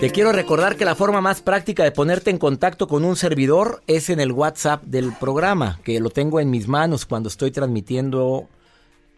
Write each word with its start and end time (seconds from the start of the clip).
Te 0.00 0.10
quiero 0.10 0.32
recordar 0.32 0.76
que 0.76 0.86
la 0.86 0.94
forma 0.94 1.20
más 1.20 1.42
práctica 1.42 1.84
de 1.84 1.92
ponerte 1.92 2.30
en 2.30 2.38
contacto 2.38 2.88
con 2.88 3.04
un 3.04 3.16
servidor 3.16 3.82
es 3.86 4.08
en 4.08 4.18
el 4.18 4.32
WhatsApp 4.32 4.82
del 4.84 5.12
programa, 5.12 5.78
que 5.84 6.00
lo 6.00 6.08
tengo 6.08 6.40
en 6.40 6.48
mis 6.48 6.68
manos 6.68 7.04
cuando 7.04 7.28
estoy 7.28 7.50
transmitiendo 7.50 8.48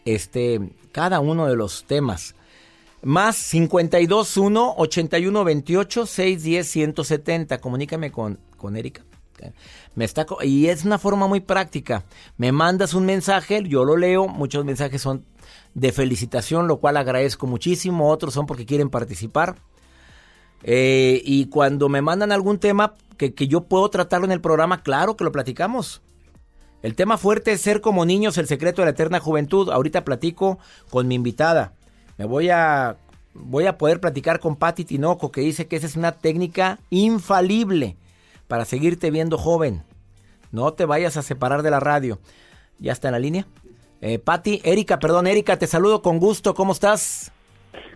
este 0.04 0.72
cada 0.90 1.20
uno 1.20 1.46
de 1.46 1.54
los 1.54 1.84
temas. 1.84 2.34
Más 3.00 3.48
521 3.50 4.74
8128 4.76 6.04
610 6.04 6.68
170. 6.68 7.60
Comunícame 7.60 8.10
con, 8.10 8.40
con 8.56 8.76
Erika. 8.76 9.04
Me 9.94 10.04
está, 10.04 10.26
y 10.42 10.66
es 10.66 10.84
una 10.84 10.98
forma 10.98 11.28
muy 11.28 11.38
práctica. 11.38 12.02
Me 12.36 12.50
mandas 12.50 12.92
un 12.92 13.04
mensaje, 13.04 13.62
yo 13.68 13.84
lo 13.84 13.96
leo. 13.96 14.26
Muchos 14.26 14.64
mensajes 14.64 15.00
son 15.00 15.24
de 15.74 15.92
felicitación, 15.92 16.66
lo 16.66 16.78
cual 16.78 16.96
agradezco 16.96 17.46
muchísimo. 17.46 18.10
Otros 18.10 18.34
son 18.34 18.46
porque 18.46 18.66
quieren 18.66 18.90
participar. 18.90 19.54
Eh, 20.64 21.22
y 21.24 21.46
cuando 21.46 21.88
me 21.88 22.02
mandan 22.02 22.32
algún 22.32 22.58
tema 22.58 22.94
que, 23.16 23.34
que, 23.34 23.48
yo 23.48 23.62
puedo 23.64 23.88
tratarlo 23.90 24.26
en 24.26 24.32
el 24.32 24.40
programa, 24.40 24.82
claro 24.82 25.16
que 25.16 25.24
lo 25.24 25.32
platicamos. 25.32 26.02
El 26.82 26.94
tema 26.96 27.16
fuerte 27.16 27.52
es 27.52 27.60
ser 27.60 27.80
como 27.80 28.04
niños, 28.04 28.38
el 28.38 28.48
secreto 28.48 28.82
de 28.82 28.86
la 28.86 28.90
eterna 28.90 29.20
juventud. 29.20 29.70
Ahorita 29.70 30.04
platico 30.04 30.58
con 30.90 31.06
mi 31.06 31.14
invitada. 31.14 31.74
Me 32.18 32.24
voy 32.24 32.50
a, 32.50 32.96
voy 33.34 33.66
a 33.66 33.78
poder 33.78 34.00
platicar 34.00 34.40
con 34.40 34.56
Patti 34.56 34.84
Tinoco, 34.84 35.30
que 35.30 35.40
dice 35.40 35.68
que 35.68 35.76
esa 35.76 35.86
es 35.86 35.96
una 35.96 36.12
técnica 36.12 36.80
infalible 36.90 37.96
para 38.48 38.64
seguirte 38.64 39.10
viendo 39.10 39.38
joven. 39.38 39.84
No 40.50 40.72
te 40.74 40.84
vayas 40.84 41.16
a 41.16 41.22
separar 41.22 41.62
de 41.62 41.70
la 41.70 41.80
radio. 41.80 42.18
¿Ya 42.78 42.92
está 42.92 43.08
en 43.08 43.12
la 43.12 43.18
línea? 43.20 43.46
Eh, 44.00 44.18
Patti, 44.18 44.60
Erika, 44.64 44.98
perdón, 44.98 45.28
Erika, 45.28 45.56
te 45.56 45.68
saludo 45.68 46.02
con 46.02 46.18
gusto. 46.18 46.54
¿Cómo 46.54 46.72
estás? 46.72 47.32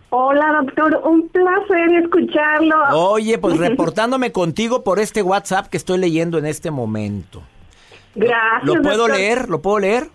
Hola, 0.09 0.61
doctor, 0.63 1.01
un 1.05 1.27
placer 1.29 1.89
escucharlo. 2.03 2.75
Oye, 3.11 3.37
pues 3.37 3.57
reportándome 3.57 4.31
contigo 4.31 4.83
por 4.83 4.99
este 4.99 5.21
WhatsApp 5.21 5.67
que 5.67 5.77
estoy 5.77 5.97
leyendo 5.97 6.37
en 6.37 6.45
este 6.45 6.71
momento. 6.71 7.43
Gracias. 8.15 8.63
¿Lo 8.63 8.81
puedo 8.81 8.97
doctor. 8.99 9.17
leer? 9.17 9.49
¿Lo 9.49 9.61
puedo 9.61 9.79
leer? 9.79 10.09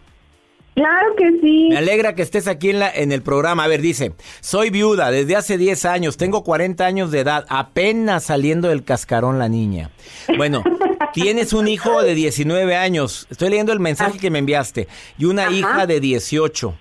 Claro 0.75 1.15
que 1.19 1.31
sí. 1.43 1.69
Me 1.69 1.77
alegra 1.77 2.15
que 2.15 2.23
estés 2.23 2.49
aquí 2.49 2.71
en, 2.71 2.79
la, 2.79 2.91
en 2.91 3.13
el 3.13 3.21
programa. 3.21 3.65
A 3.65 3.69
ver, 3.69 3.83
dice, 3.83 4.15
soy 4.41 4.71
viuda 4.71 5.11
desde 5.11 5.37
hace 5.37 5.59
10 5.59 5.85
años, 5.85 6.17
tengo 6.17 6.43
40 6.43 6.87
años 6.87 7.11
de 7.11 7.21
edad, 7.21 7.45
apenas 7.51 8.25
saliendo 8.25 8.69
del 8.69 8.83
cascarón 8.83 9.39
la 9.39 9.51
niña. 9.51 9.91
Bueno, 10.39 10.65
tienes 11.13 11.53
un 11.53 11.69
hijo 11.69 12.03
de 12.03 12.15
19 12.15 12.75
años, 12.75 13.27
estoy 13.31 13.51
leyendo 13.51 13.75
el 13.75 13.81
mensaje 13.81 14.19
que 14.19 14.31
me 14.31 14.39
enviaste, 14.39 14.89
y 15.19 15.27
una 15.27 15.43
Ajá. 15.49 15.53
hija 15.53 15.87
de 15.87 16.01
18, 16.01 16.75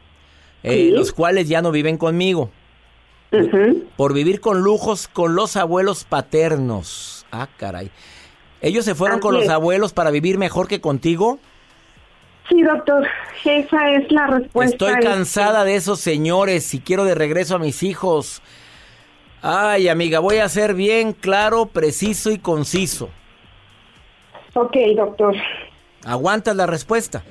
eh, 0.64 0.72
Sí. 0.74 0.92
los 0.92 1.12
cuales 1.12 1.50
ya 1.50 1.62
no 1.62 1.72
viven 1.72 1.98
conmigo. 1.98 2.50
Por 3.96 4.14
vivir 4.14 4.42
con 4.42 4.62
lujos 4.62 5.08
con 5.08 5.36
los 5.36 5.56
abuelos 5.56 6.04
paternos. 6.04 7.26
Ah, 7.32 7.48
caray. 7.58 7.90
¿Ellos 8.62 8.86
se 8.86 8.94
fueron 8.94 9.18
Así 9.18 9.22
con 9.22 9.34
los 9.34 9.50
abuelos 9.50 9.94
para 9.94 10.12
vivir 10.12 10.38
mejor 10.38 10.68
que 10.68 10.82
contigo? 10.82 11.40
Sí, 12.50 12.62
doctor, 12.62 13.08
esa 13.46 13.92
es 13.92 14.12
la 14.12 14.28
respuesta. 14.28 14.74
Estoy 14.76 14.94
este. 14.94 15.06
cansada 15.06 15.64
de 15.64 15.76
esos 15.76 16.00
señores 16.00 16.74
y 16.74 16.80
quiero 16.80 17.06
de 17.06 17.16
regreso 17.16 17.56
a 17.56 17.60
mis 17.60 17.82
hijos. 17.84 18.42
Ay, 19.42 19.88
amiga, 19.88 20.20
voy 20.20 20.38
a 20.38 20.50
ser 20.50 20.74
bien 20.74 21.14
claro, 21.14 21.68
preciso 21.68 22.30
y 22.30 22.38
conciso. 22.38 23.10
Ok, 24.54 24.76
doctor. 24.96 25.36
¿Aguantas 26.06 26.56
la 26.56 26.68
respuesta? 26.68 27.24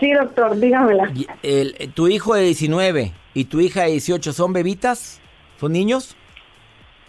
Sí, 0.00 0.10
doctor, 0.12 0.58
dígamela. 0.58 1.12
El- 1.42 1.92
¿Tu 1.94 2.08
hijo 2.08 2.34
de 2.34 2.42
19 2.42 3.12
y 3.34 3.44
tu 3.44 3.60
hija 3.60 3.82
de 3.84 3.92
18 3.92 4.32
son 4.32 4.52
bebitas? 4.52 5.20
¿Son 5.58 5.72
niños? 5.72 6.16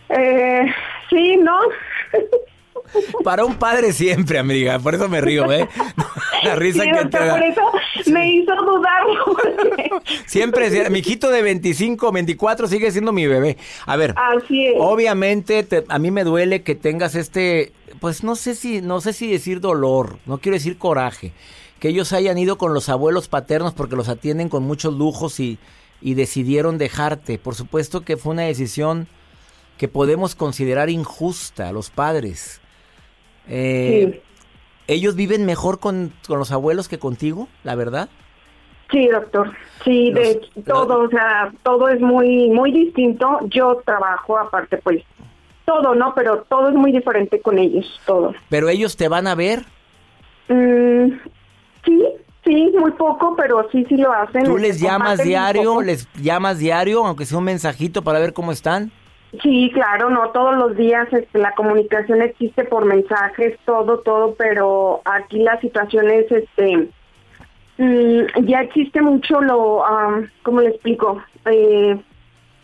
Eh, 0.09 0.65
sí, 1.09 1.37
¿no? 1.37 1.57
Para 3.23 3.45
un 3.45 3.55
padre 3.55 3.93
siempre, 3.93 4.37
amiga. 4.37 4.77
Por 4.79 4.95
eso 4.95 5.07
me 5.07 5.21
río, 5.21 5.49
¿eh? 5.51 5.67
La 6.43 6.55
risa 6.55 6.83
sí, 6.83 6.91
que 6.91 7.05
te 7.05 7.19
da. 7.19 7.35
por 7.35 7.43
eso 7.43 7.61
me 8.11 8.33
hizo 8.33 8.53
dudar. 8.55 9.03
porque- 9.25 9.89
Siempre, 10.25 10.69
sie- 10.69 10.89
mi 10.89 10.99
hijito 10.99 11.29
de 11.29 11.41
25, 11.41 12.11
24 12.11 12.67
sigue 12.67 12.91
siendo 12.91 13.13
mi 13.13 13.27
bebé. 13.27 13.57
A 13.85 13.95
ver, 13.95 14.13
Así 14.17 14.65
es. 14.67 14.73
obviamente 14.77 15.63
te- 15.63 15.85
a 15.87 15.99
mí 15.99 16.11
me 16.11 16.23
duele 16.25 16.63
que 16.63 16.75
tengas 16.75 17.15
este, 17.15 17.71
pues 18.01 18.23
no 18.23 18.35
sé 18.35 18.55
si, 18.55 18.81
no 18.81 18.99
sé 18.99 19.13
si 19.13 19.31
decir 19.31 19.61
dolor, 19.61 20.17
no 20.25 20.39
quiero 20.39 20.55
decir 20.55 20.77
coraje, 20.77 21.31
que 21.79 21.89
ellos 21.89 22.11
hayan 22.11 22.37
ido 22.37 22.57
con 22.57 22.73
los 22.73 22.89
abuelos 22.89 23.29
paternos 23.29 23.73
porque 23.73 23.95
los 23.95 24.09
atienden 24.09 24.49
con 24.49 24.63
muchos 24.63 24.93
lujos 24.95 25.39
y, 25.39 25.59
y 26.01 26.13
decidieron 26.15 26.77
dejarte. 26.77 27.37
Por 27.37 27.55
supuesto 27.55 28.01
que 28.01 28.17
fue 28.17 28.33
una 28.33 28.43
decisión 28.43 29.07
que 29.77 29.87
podemos 29.87 30.35
considerar 30.35 30.89
injusta 30.89 31.69
a 31.69 31.71
los 31.71 31.89
padres. 31.89 32.61
Eh, 33.47 34.09
Sí. 34.13 34.21
¿Ellos 34.87 35.15
viven 35.15 35.45
mejor 35.45 35.79
con, 35.79 36.11
con 36.27 36.37
los 36.37 36.51
abuelos 36.51 36.89
que 36.89 36.99
contigo, 36.99 37.47
la 37.63 37.75
verdad? 37.75 38.09
Sí, 38.91 39.07
doctor. 39.07 39.53
Sí, 39.85 40.11
Los- 40.11 40.23
de 40.23 40.41
todo, 40.67 41.03
o 41.03 41.09
sea, 41.09 41.53
todo 41.63 41.87
es 41.87 42.01
muy 42.01 42.49
muy 42.49 42.71
distinto. 42.73 43.39
Yo 43.45 43.81
trabajo 43.85 44.37
aparte, 44.37 44.77
pues, 44.77 45.01
todo, 45.65 45.95
¿no? 45.95 46.13
Pero 46.13 46.41
todo 46.49 46.67
es 46.69 46.75
muy 46.75 46.91
diferente 46.91 47.39
con 47.39 47.57
ellos, 47.57 48.01
todo. 48.05 48.33
Pero 48.49 48.67
ellos 48.67 48.97
te 48.97 49.07
van 49.07 49.27
a 49.27 49.35
ver. 49.35 49.63
Mm, 50.49 51.11
sí, 51.85 52.03
sí, 52.53 52.73
muy 52.77 52.91
poco, 52.91 53.35
pero 53.35 53.67
sí, 53.71 53.85
sí 53.87 53.97
lo 53.97 54.11
hacen. 54.11 54.43
¿Tú 54.43 54.57
les 54.57 54.79
llamas 54.79 55.23
diario? 55.23 55.81
¿Les 55.81 56.07
llamas 56.15 56.59
diario, 56.59 57.05
aunque 57.05 57.25
sea 57.25 57.37
un 57.37 57.45
mensajito 57.45 58.01
para 58.03 58.19
ver 58.19 58.33
cómo 58.33 58.51
están? 58.51 58.91
Sí, 59.41 59.71
claro, 59.73 60.09
no 60.09 60.29
todos 60.31 60.55
los 60.57 60.75
días 60.75 61.07
este, 61.13 61.39
la 61.39 61.53
comunicación 61.55 62.21
existe 62.21 62.65
por 62.65 62.83
mensajes, 62.83 63.57
todo, 63.65 63.99
todo, 63.99 64.35
pero 64.37 65.01
aquí 65.05 65.39
la 65.39 65.57
situación 65.61 66.09
es, 66.11 66.29
este, 66.29 66.89
mm, 67.77 68.45
ya 68.45 68.61
existe 68.61 69.01
mucho 69.01 69.39
lo, 69.39 69.85
am, 69.85 70.29
¿cómo 70.43 70.59
le 70.59 70.69
explico? 70.71 71.21
Eh, 71.45 71.97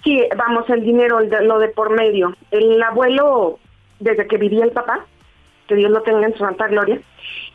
sí, 0.03 0.21
vamos, 0.35 0.69
el 0.69 0.83
dinero, 0.83 1.19
el 1.19 1.29
de- 1.29 1.45
lo 1.45 1.57
de 1.59 1.69
por 1.69 1.89
medio. 1.89 2.35
El 2.51 2.83
abuelo, 2.83 3.59
desde 4.01 4.27
que 4.27 4.35
vivía 4.37 4.65
el 4.65 4.71
papá, 4.71 5.05
que 5.67 5.75
Dios 5.75 5.91
lo 5.91 6.01
tenga 6.01 6.25
en 6.25 6.33
su 6.33 6.39
santa 6.39 6.67
gloria, 6.67 6.99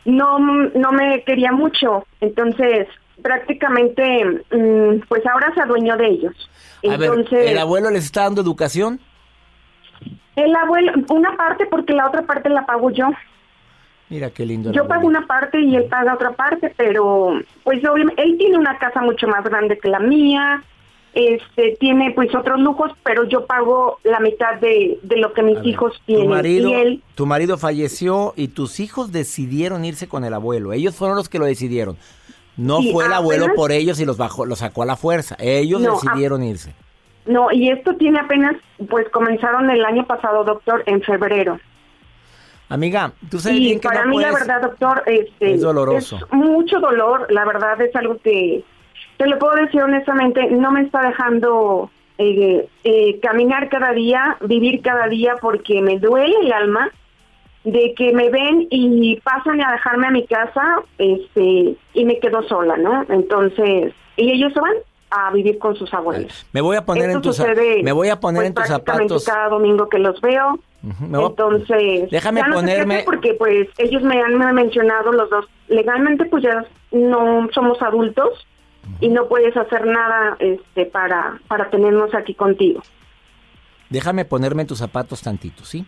no, 0.05 0.39
no 0.39 0.91
me 0.91 1.23
quería 1.23 1.51
mucho, 1.51 2.05
entonces 2.21 2.87
prácticamente, 3.21 4.25
mm, 4.51 5.07
pues 5.07 5.25
ahora 5.25 5.53
se 5.53 5.61
adueñó 5.61 5.97
de 5.97 6.07
ellos. 6.07 6.49
A 6.85 6.97
ver, 6.97 7.09
Entonces, 7.09 7.51
¿el 7.51 7.57
abuelo 7.57 7.89
les 7.89 8.05
está 8.05 8.23
dando 8.23 8.41
educación? 8.41 8.99
el 10.35 10.55
abuelo, 10.55 10.93
una 11.09 11.35
parte 11.37 11.65
porque 11.67 11.93
la 11.93 12.07
otra 12.07 12.23
parte 12.23 12.49
la 12.49 12.65
pago 12.65 12.89
yo. 12.91 13.09
Mira 14.09 14.29
qué 14.31 14.45
lindo. 14.45 14.71
Yo 14.71 14.87
pago 14.87 15.07
una 15.07 15.25
parte 15.25 15.59
y 15.59 15.75
él 15.75 15.85
paga 15.85 16.15
otra 16.15 16.31
parte, 16.31 16.73
pero 16.75 17.39
pues 17.63 17.83
obviamente 17.87 18.21
él 18.21 18.37
tiene 18.37 18.57
una 18.57 18.77
casa 18.77 19.01
mucho 19.01 19.27
más 19.27 19.43
grande 19.43 19.77
que 19.77 19.89
la 19.89 19.99
mía, 19.99 20.63
este 21.13 21.77
tiene 21.79 22.11
pues 22.11 22.33
otros 22.35 22.59
lujos, 22.59 22.91
pero 23.03 23.23
yo 23.25 23.45
pago 23.45 23.99
la 24.03 24.19
mitad 24.19 24.55
de, 24.59 24.97
de 25.03 25.17
lo 25.17 25.33
que 25.33 25.43
mis 25.43 25.55
ver, 25.55 25.67
hijos 25.67 25.93
tu 25.99 26.05
tienen. 26.05 26.29
marido, 26.29 26.69
y 26.69 26.73
él, 26.73 27.03
tu 27.15 27.25
marido 27.25 27.57
falleció 27.57 28.33
y 28.35 28.47
tus 28.49 28.79
hijos 28.79 29.11
decidieron 29.11 29.85
irse 29.85 30.07
con 30.07 30.23
el 30.23 30.33
abuelo. 30.33 30.73
Ellos 30.73 30.95
fueron 30.95 31.15
los 31.17 31.29
que 31.29 31.39
lo 31.39 31.45
decidieron. 31.45 31.97
No 32.57 32.79
Sí, 32.81 32.91
fue 32.91 33.05
el 33.05 33.13
abuelo 33.13 33.43
apenas- 33.45 33.55
por 33.57 33.71
ellos 33.71 33.99
y 33.99 34.05
los 34.05 34.17
bajó, 34.17 34.45
los 34.45 34.59
sacó 34.59 34.83
a 34.83 34.85
la 34.85 34.95
fuerza. 34.95 35.35
Ellos 35.39 35.81
No, 35.81 35.93
decidieron 35.93 36.43
irse. 36.43 36.73
no, 37.25 37.51
y 37.51 37.69
esto 37.69 37.95
tiene 37.95 38.19
apenas, 38.19 38.55
pues 38.89 39.07
comenzaron 39.09 39.69
el 39.69 39.83
año 39.85 40.05
pasado, 40.05 40.43
doctor, 40.43 40.83
en 40.85 41.01
febrero. 41.01 41.59
Amiga, 42.69 43.11
tú 43.29 43.39
sabes 43.39 43.59
bien 43.59 43.79
que 43.79 43.87
para 43.87 44.05
no 44.05 44.11
mí, 44.11 44.19
la 44.21 44.31
verdad, 44.31 44.61
doctor, 44.61 45.03
este, 45.05 45.53
Es 45.53 45.61
doloroso. 45.61 46.15
es 46.17 46.31
mucho 46.33 46.79
dolor. 46.79 47.27
La 47.29 47.45
verdad 47.45 47.79
es 47.81 47.95
algo 47.95 48.17
que, 48.23 48.63
te 49.23 49.29
lo 49.29 49.39
puedo 49.39 49.55
decir 49.55 49.81
honestamente, 49.81 50.51
no 50.51 50.71
me 50.71 50.81
está 50.81 51.01
dejando 51.01 51.89
eh, 52.17 52.67
eh, 52.83 53.19
caminar 53.21 53.69
cada 53.69 53.93
día, 53.93 54.37
vivir 54.41 54.81
cada 54.81 55.07
día, 55.07 55.35
porque 55.39 55.81
me 55.81 55.97
duele 55.97 56.35
el 56.41 56.51
alma 56.51 56.91
de 57.63 57.93
que 57.95 58.11
me 58.11 58.29
ven 58.29 58.67
y 58.69 59.15
pasan 59.21 59.61
a 59.61 59.71
dejarme 59.71 60.07
a 60.07 60.11
mi 60.11 60.27
casa 60.27 60.81
este 60.97 61.75
y 61.93 62.05
me 62.05 62.19
quedo 62.19 62.43
sola, 62.43 62.75
¿no? 62.75 63.05
Entonces, 63.07 63.93
y 64.17 64.31
ellos 64.31 64.51
se 64.51 64.59
van 64.59 64.73
a 65.11 65.31
vivir 65.31 65.57
con 65.57 65.73
sus 65.77 65.93
abuelos. 65.93 66.45
Me 66.51 66.59
voy 66.59 66.75
a 66.75 66.83
poner 66.83 67.09
en 67.09 67.21
tus 67.21 67.41
me 67.81 67.91
voy 67.93 68.09
a 68.09 68.19
poner 68.19 68.41
pues, 68.41 68.47
en 68.47 68.53
tus 68.55 68.67
zapatos 68.67 69.23
cada 69.23 69.47
domingo 69.47 69.87
que 69.87 69.99
los 69.99 70.19
veo. 70.19 70.59
Entonces, 70.83 72.09
déjame 72.11 72.43
ponerme 72.51 73.03
porque 73.05 73.35
pues 73.35 73.69
ellos 73.77 74.03
me 74.03 74.21
han 74.21 74.37
mencionado 74.53 75.13
los 75.13 75.29
dos 75.29 75.45
legalmente 75.69 76.25
pues 76.25 76.43
ya 76.43 76.65
no 76.91 77.47
somos 77.53 77.81
adultos 77.81 78.45
y 78.99 79.09
no 79.09 79.27
puedes 79.27 79.55
hacer 79.55 79.85
nada 79.85 80.35
este 80.39 80.85
para 80.85 81.39
para 81.47 81.69
tenernos 81.69 82.13
aquí 82.13 82.33
contigo. 82.33 82.81
Déjame 83.89 84.25
ponerme 84.25 84.65
tus 84.65 84.79
zapatos 84.79 85.21
tantito, 85.21 85.65
¿sí? 85.65 85.85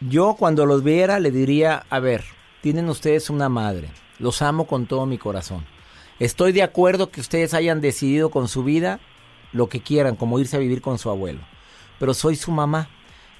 Yo 0.00 0.34
cuando 0.38 0.66
los 0.66 0.82
viera 0.82 1.20
le 1.20 1.30
diría, 1.30 1.84
a 1.88 2.00
ver, 2.00 2.24
tienen 2.60 2.88
ustedes 2.88 3.30
una 3.30 3.48
madre, 3.48 3.88
los 4.18 4.42
amo 4.42 4.66
con 4.66 4.86
todo 4.86 5.06
mi 5.06 5.18
corazón. 5.18 5.64
Estoy 6.18 6.52
de 6.52 6.62
acuerdo 6.62 7.10
que 7.10 7.20
ustedes 7.20 7.54
hayan 7.54 7.80
decidido 7.80 8.30
con 8.30 8.48
su 8.48 8.64
vida 8.64 9.00
lo 9.52 9.68
que 9.68 9.80
quieran, 9.80 10.16
como 10.16 10.38
irse 10.38 10.56
a 10.56 10.60
vivir 10.60 10.80
con 10.80 10.98
su 10.98 11.10
abuelo. 11.10 11.40
Pero 11.98 12.14
soy 12.14 12.36
su 12.36 12.50
mamá. 12.50 12.88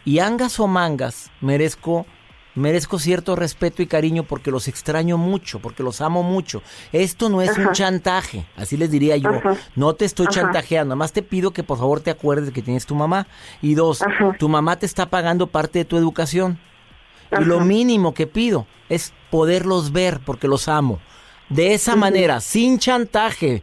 Y 0.05 0.20
angas 0.20 0.61
o 0.61 0.67
mangas, 0.67 1.32
merezco 1.40 2.06
merezco 2.56 2.98
cierto 2.98 3.36
respeto 3.36 3.82
y 3.82 3.86
cariño 3.86 4.24
porque 4.24 4.50
los 4.50 4.66
extraño 4.68 5.18
mucho, 5.18 5.60
porque 5.60 5.82
los 5.82 6.00
amo 6.00 6.22
mucho. 6.22 6.62
Esto 6.92 7.28
no 7.28 7.42
es 7.42 7.56
un 7.56 7.72
chantaje, 7.72 8.46
así 8.56 8.76
les 8.76 8.90
diría 8.90 9.16
yo. 9.16 9.30
No 9.76 9.94
te 9.94 10.04
estoy 10.04 10.26
chantajeando, 10.28 10.94
nada 10.94 10.96
más 10.96 11.12
te 11.12 11.22
pido 11.22 11.52
que 11.52 11.62
por 11.62 11.78
favor 11.78 12.00
te 12.00 12.10
acuerdes 12.10 12.46
de 12.46 12.52
que 12.52 12.62
tienes 12.62 12.86
tu 12.86 12.94
mamá. 12.94 13.26
Y 13.62 13.74
dos, 13.74 14.00
tu 14.38 14.48
mamá 14.48 14.76
te 14.76 14.86
está 14.86 15.06
pagando 15.06 15.46
parte 15.46 15.78
de 15.80 15.84
tu 15.84 15.96
educación. 15.96 16.58
Y 17.38 17.44
lo 17.44 17.60
mínimo 17.60 18.14
que 18.14 18.26
pido 18.26 18.66
es 18.88 19.12
poderlos 19.30 19.92
ver 19.92 20.20
porque 20.24 20.48
los 20.48 20.68
amo. 20.68 21.00
De 21.48 21.74
esa 21.74 21.94
manera, 21.94 22.40
sin 22.40 22.78
chantaje. 22.78 23.62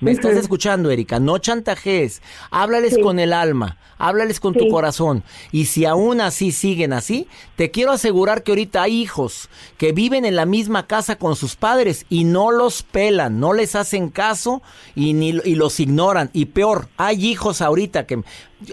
¿Me 0.00 0.12
estás 0.12 0.34
escuchando, 0.36 0.90
Erika? 0.90 1.20
No 1.20 1.36
chantajees. 1.36 2.22
Háblales 2.50 2.96
con 3.02 3.18
el 3.18 3.34
alma. 3.34 3.76
Háblales 3.98 4.40
con 4.40 4.54
tu 4.54 4.66
corazón. 4.70 5.22
Y 5.52 5.66
si 5.66 5.84
aún 5.84 6.22
así 6.22 6.52
siguen 6.52 6.94
así, 6.94 7.28
te 7.56 7.70
quiero 7.70 7.92
asegurar 7.92 8.42
que 8.42 8.52
ahorita 8.52 8.82
hay 8.82 8.98
hijos 8.98 9.50
que 9.76 9.92
viven 9.92 10.24
en 10.24 10.36
la 10.36 10.46
misma 10.46 10.86
casa 10.86 11.16
con 11.16 11.36
sus 11.36 11.54
padres 11.54 12.06
y 12.08 12.24
no 12.24 12.50
los 12.50 12.82
pelan, 12.82 13.40
no 13.40 13.52
les 13.52 13.74
hacen 13.74 14.08
caso 14.08 14.62
y, 14.94 15.12
ni, 15.12 15.38
y 15.44 15.54
los 15.54 15.78
ignoran. 15.80 16.30
Y 16.32 16.46
peor, 16.46 16.88
hay 16.96 17.26
hijos 17.26 17.60
ahorita 17.60 18.06
que 18.06 18.22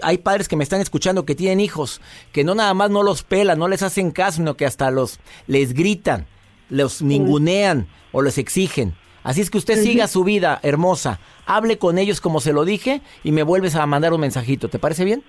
hay 0.02 0.18
padres 0.18 0.48
que 0.48 0.56
me 0.56 0.64
están 0.64 0.80
escuchando 0.80 1.26
que 1.26 1.34
tienen 1.34 1.60
hijos 1.60 2.00
que 2.32 2.42
no 2.42 2.54
nada 2.54 2.72
más 2.72 2.90
no 2.90 3.02
los 3.02 3.22
pelan, 3.22 3.58
no 3.58 3.68
les 3.68 3.82
hacen 3.82 4.12
caso, 4.12 4.38
sino 4.38 4.56
que 4.56 4.64
hasta 4.64 4.90
los 4.90 5.20
les 5.46 5.74
gritan, 5.74 6.26
los 6.70 7.02
ningunean 7.02 7.86
o 8.12 8.22
les 8.22 8.38
exigen. 8.38 8.94
Así 9.22 9.40
es 9.40 9.50
que 9.50 9.58
usted 9.58 9.76
siga 9.76 10.06
su 10.06 10.24
vida 10.24 10.58
hermosa, 10.62 11.18
hable 11.46 11.78
con 11.78 11.98
ellos 11.98 12.20
como 12.20 12.40
se 12.40 12.52
lo 12.52 12.64
dije 12.64 13.00
y 13.24 13.32
me 13.32 13.42
vuelves 13.42 13.74
a 13.74 13.84
mandar 13.86 14.12
un 14.12 14.20
mensajito. 14.20 14.68
¿Te 14.68 14.78
parece 14.78 15.04
bien? 15.04 15.22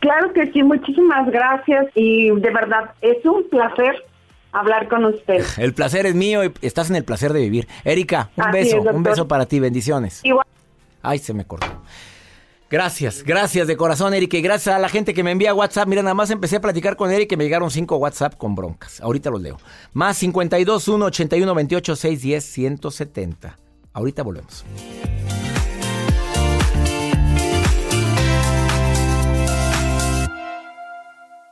Claro 0.00 0.32
que 0.32 0.50
sí, 0.52 0.62
muchísimas 0.62 1.30
gracias 1.30 1.86
y 1.94 2.30
de 2.30 2.50
verdad 2.50 2.92
es 3.00 3.24
un 3.24 3.48
placer 3.48 3.94
hablar 4.52 4.88
con 4.88 5.04
usted. 5.04 5.44
El 5.58 5.74
placer 5.74 6.06
es 6.06 6.14
mío 6.14 6.44
y 6.44 6.52
estás 6.62 6.90
en 6.90 6.96
el 6.96 7.04
placer 7.04 7.32
de 7.32 7.40
vivir. 7.40 7.68
Erika, 7.84 8.30
un 8.36 8.50
beso, 8.52 8.80
un 8.80 9.02
beso 9.02 9.28
para 9.28 9.46
ti, 9.46 9.60
bendiciones. 9.60 10.20
Igual. 10.24 10.46
Ay, 11.02 11.18
se 11.18 11.34
me 11.34 11.44
cortó. 11.44 11.66
Gracias, 12.72 13.22
gracias 13.22 13.66
de 13.66 13.76
corazón, 13.76 14.14
Eric. 14.14 14.32
Y 14.32 14.40
gracias 14.40 14.74
a 14.74 14.78
la 14.78 14.88
gente 14.88 15.12
que 15.12 15.22
me 15.22 15.30
envía 15.30 15.52
WhatsApp. 15.52 15.86
Mira, 15.86 16.02
nada 16.02 16.14
más 16.14 16.30
empecé 16.30 16.56
a 16.56 16.60
platicar 16.62 16.96
con 16.96 17.10
Eric 17.10 17.30
y 17.30 17.36
me 17.36 17.44
llegaron 17.44 17.70
cinco 17.70 17.96
WhatsApp 17.96 18.38
con 18.38 18.54
broncas. 18.54 18.98
Ahorita 19.02 19.28
los 19.28 19.42
leo. 19.42 19.58
Más 19.92 20.16
52 20.16 20.88
1 20.88 21.04
81 21.04 21.54
28 21.54 21.96
610 21.96 22.44
170. 22.44 23.58
Ahorita 23.92 24.22
volvemos. 24.22 24.64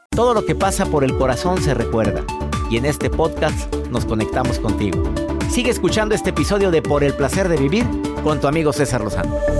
Todo 0.09 0.33
lo 0.33 0.47
que 0.47 0.55
pasa 0.55 0.87
por 0.87 1.05
el 1.05 1.15
corazón 1.19 1.63
se 1.63 1.75
recuerda. 1.75 2.25
Y 2.71 2.79
en 2.79 2.87
este 2.87 3.11
podcast 3.11 3.71
nos 3.91 4.07
conectamos 4.07 4.59
contigo. 4.59 5.03
Sigue 5.51 5.71
escuchando 5.71 6.15
este 6.15 6.31
episodio 6.31 6.71
de 6.71 6.81
Por 6.81 7.05
el 7.05 7.13
placer 7.13 7.51
de 7.51 7.59
vivir 7.59 7.85
con 8.25 8.41
tu 8.41 8.47
amigo 8.47 8.73
César 8.73 9.03
Lozano. 9.03 9.60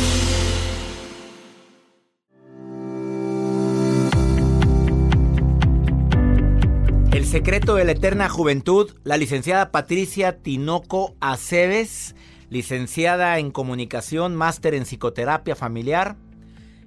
Secreto 7.31 7.75
de 7.75 7.85
la 7.85 7.93
eterna 7.93 8.27
juventud, 8.27 8.91
la 9.05 9.15
licenciada 9.15 9.71
Patricia 9.71 10.39
Tinoco 10.39 11.15
Aceves, 11.21 12.13
licenciada 12.49 13.39
en 13.39 13.51
comunicación, 13.51 14.35
máster 14.35 14.73
en 14.73 14.83
psicoterapia 14.83 15.55
familiar 15.55 16.17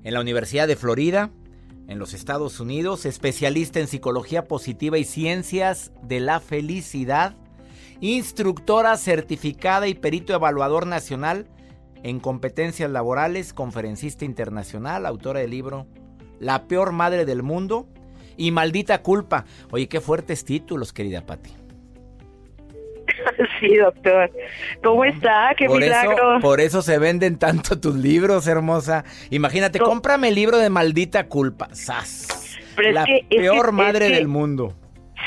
en 0.03 0.13
la 0.13 0.21
Universidad 0.21 0.69
de 0.69 0.77
Florida, 0.77 1.31
en 1.89 1.99
los 1.99 2.13
Estados 2.13 2.61
Unidos, 2.61 3.07
especialista 3.07 3.81
en 3.81 3.89
psicología 3.89 4.45
positiva 4.45 4.99
y 4.99 5.05
ciencias 5.05 5.93
de 6.03 6.21
la 6.21 6.41
felicidad, 6.41 7.37
instructora 8.03 8.99
certificada 8.99 9.89
y 9.89 9.95
perito 9.95 10.35
evaluador 10.35 10.87
nacional 10.87 11.47
en 12.03 12.21
competencias 12.21 12.91
laborales, 12.91 13.55
conferencista 13.55 14.27
internacional, 14.27 15.07
autora 15.07 15.41
del 15.41 15.53
libro 15.53 15.87
La 16.39 16.69
peor 16.69 16.93
madre 16.93 17.25
del 17.25 17.43
mundo 17.43 17.89
y 18.37 18.51
maldita 18.51 19.03
culpa. 19.03 19.45
Oye, 19.71 19.89
qué 19.89 20.01
fuertes 20.01 20.45
títulos, 20.45 20.93
querida 20.93 21.25
Patti. 21.25 21.51
Sí, 23.61 23.77
doctor. 23.77 24.31
¿Cómo 24.83 25.05
está? 25.05 25.55
¡Qué 25.57 25.69
milagro! 25.69 26.41
por 26.41 26.61
eso 26.61 26.83
se 26.83 26.99
venden 26.99 27.39
tanto 27.39 27.81
tus 27.81 27.95
libros, 27.95 28.47
hermosa. 28.47 29.05
Imagínate, 29.31 29.79
cómprame 29.79 30.29
el 30.29 30.35
libro 30.35 30.59
de 30.59 30.71
Maldita 30.71 31.29
Culpa. 31.29 31.69
¡Sas! 31.73 32.59
la 32.77 33.07
peor 33.31 33.73
madre 33.73 34.11
del 34.11 34.29
mundo. 34.29 34.75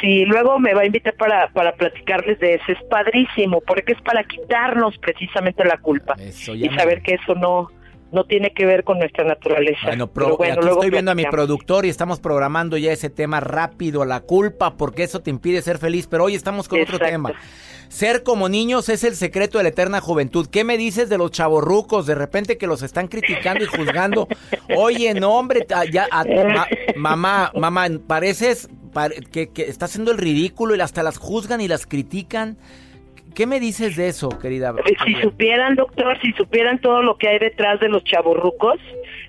Sí, 0.02 0.26
luego 0.26 0.60
me 0.60 0.74
va 0.74 0.82
a 0.82 0.86
invitar 0.86 1.16
para, 1.16 1.48
para 1.54 1.74
platicarles 1.74 2.40
de 2.40 2.56
eso. 2.56 2.66
Es 2.68 2.84
padrísimo, 2.90 3.62
porque 3.62 3.94
es 3.94 4.02
para 4.02 4.24
quitarnos 4.24 4.98
precisamente 5.00 5.64
la 5.64 5.78
culpa. 5.78 6.16
y 6.20 6.70
saber 6.70 7.02
que 7.02 7.16
eso 7.16 7.34
no, 7.36 7.70
no 8.12 8.24
tiene 8.26 8.52
que 8.54 8.66
ver 8.66 8.84
con 8.84 9.00
nuestra 9.00 9.24
naturaleza. 9.24 9.88
Bueno, 9.88 10.08
pero 10.08 10.38
bueno, 10.38 10.62
aquí 10.62 10.68
estoy 10.68 10.90
viendo 10.90 11.12
a 11.12 11.16
mi 11.16 11.26
productor 11.26 11.86
y 11.86 11.90
estamos 11.90 12.20
programando 12.20 12.78
ya 12.78 12.92
ese 12.92 13.10
tema 13.10 13.40
rápido, 13.40 14.06
la 14.06 14.22
culpa, 14.22 14.76
porque 14.78 15.04
eso 15.04 15.22
te 15.22 15.30
impide 15.30 15.62
ser 15.62 15.78
feliz, 15.78 16.08
pero 16.08 16.26
hoy 16.26 16.36
estamos 16.36 16.68
con 16.68 16.82
otro 16.82 17.00
tema. 17.00 17.34
Ser 17.90 18.24
como 18.24 18.50
niños 18.50 18.90
es 18.90 19.04
el 19.06 19.16
secreto 19.16 19.58
de 19.58 19.64
la 19.64 19.70
eterna 19.70 20.02
juventud. 20.02 20.48
¿Qué 20.52 20.64
me 20.64 20.78
dices 20.78 21.10
de 21.10 21.18
los 21.18 21.32
chavorrucos? 21.32 22.06
De 22.06 22.16
repente 22.16 22.58
que 22.58 22.68
los 22.68 22.82
están 22.82 23.08
criticando 23.08 23.64
y 23.64 23.68
juzgando. 23.68 24.28
Oye, 24.76 25.14
no, 25.14 25.38
hombre, 25.38 25.66
ya, 25.92 26.08
mamá, 26.98 27.52
mamá, 27.56 27.88
pareces 28.06 28.70
que, 29.32 29.50
que 29.50 29.64
está 29.64 29.86
haciendo 29.86 30.12
el 30.12 30.18
ridículo 30.18 30.76
y 30.76 30.82
hasta 30.82 31.02
las 31.02 31.18
juzgan 31.18 31.62
y 31.62 31.68
las 31.68 31.86
critican. 31.86 32.58
¿Qué 33.38 33.46
me 33.46 33.60
dices 33.60 33.96
de 33.96 34.08
eso, 34.08 34.30
querida? 34.30 34.74
Eh, 34.84 34.96
si 35.06 35.14
supieran, 35.22 35.76
doctor, 35.76 36.20
si 36.22 36.32
supieran 36.32 36.80
todo 36.80 37.04
lo 37.04 37.20
que 37.20 37.28
hay 37.28 37.38
detrás 37.38 37.80
de 37.80 37.88
los 37.88 38.04
chavorrucos, 38.04 38.80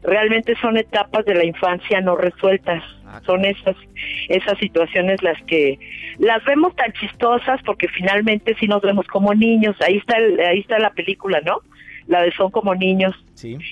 realmente 0.03 0.57
son 0.63 0.79
etapas 0.79 1.27
de 1.27 1.35
la 1.35 1.45
infancia 1.45 2.01
no 2.01 2.17
resueltas. 2.17 2.83
Ah, 3.07 3.21
son 3.27 3.45
esas 3.45 3.77
esas 4.31 4.57
situaciones 4.61 5.23
las 5.23 5.37
que 5.43 5.79
las 6.19 6.43
vemos 6.47 6.75
tan 6.75 6.91
chistosas 6.95 7.61
porque 7.67 7.87
finalmente 7.89 8.57
sí 8.59 8.67
nos 8.67 8.81
vemos 8.81 9.07
como 9.09 9.35
niños. 9.35 9.77
Ahí 9.87 9.99
está 9.99 10.17
ahí 10.17 10.61
está 10.61 10.79
la 10.79 10.95
película, 10.95 11.43
¿no? 11.43 11.61
La 12.09 12.23
de 12.23 12.33
Son 12.33 12.51
como 12.51 12.75
niños. 12.75 13.15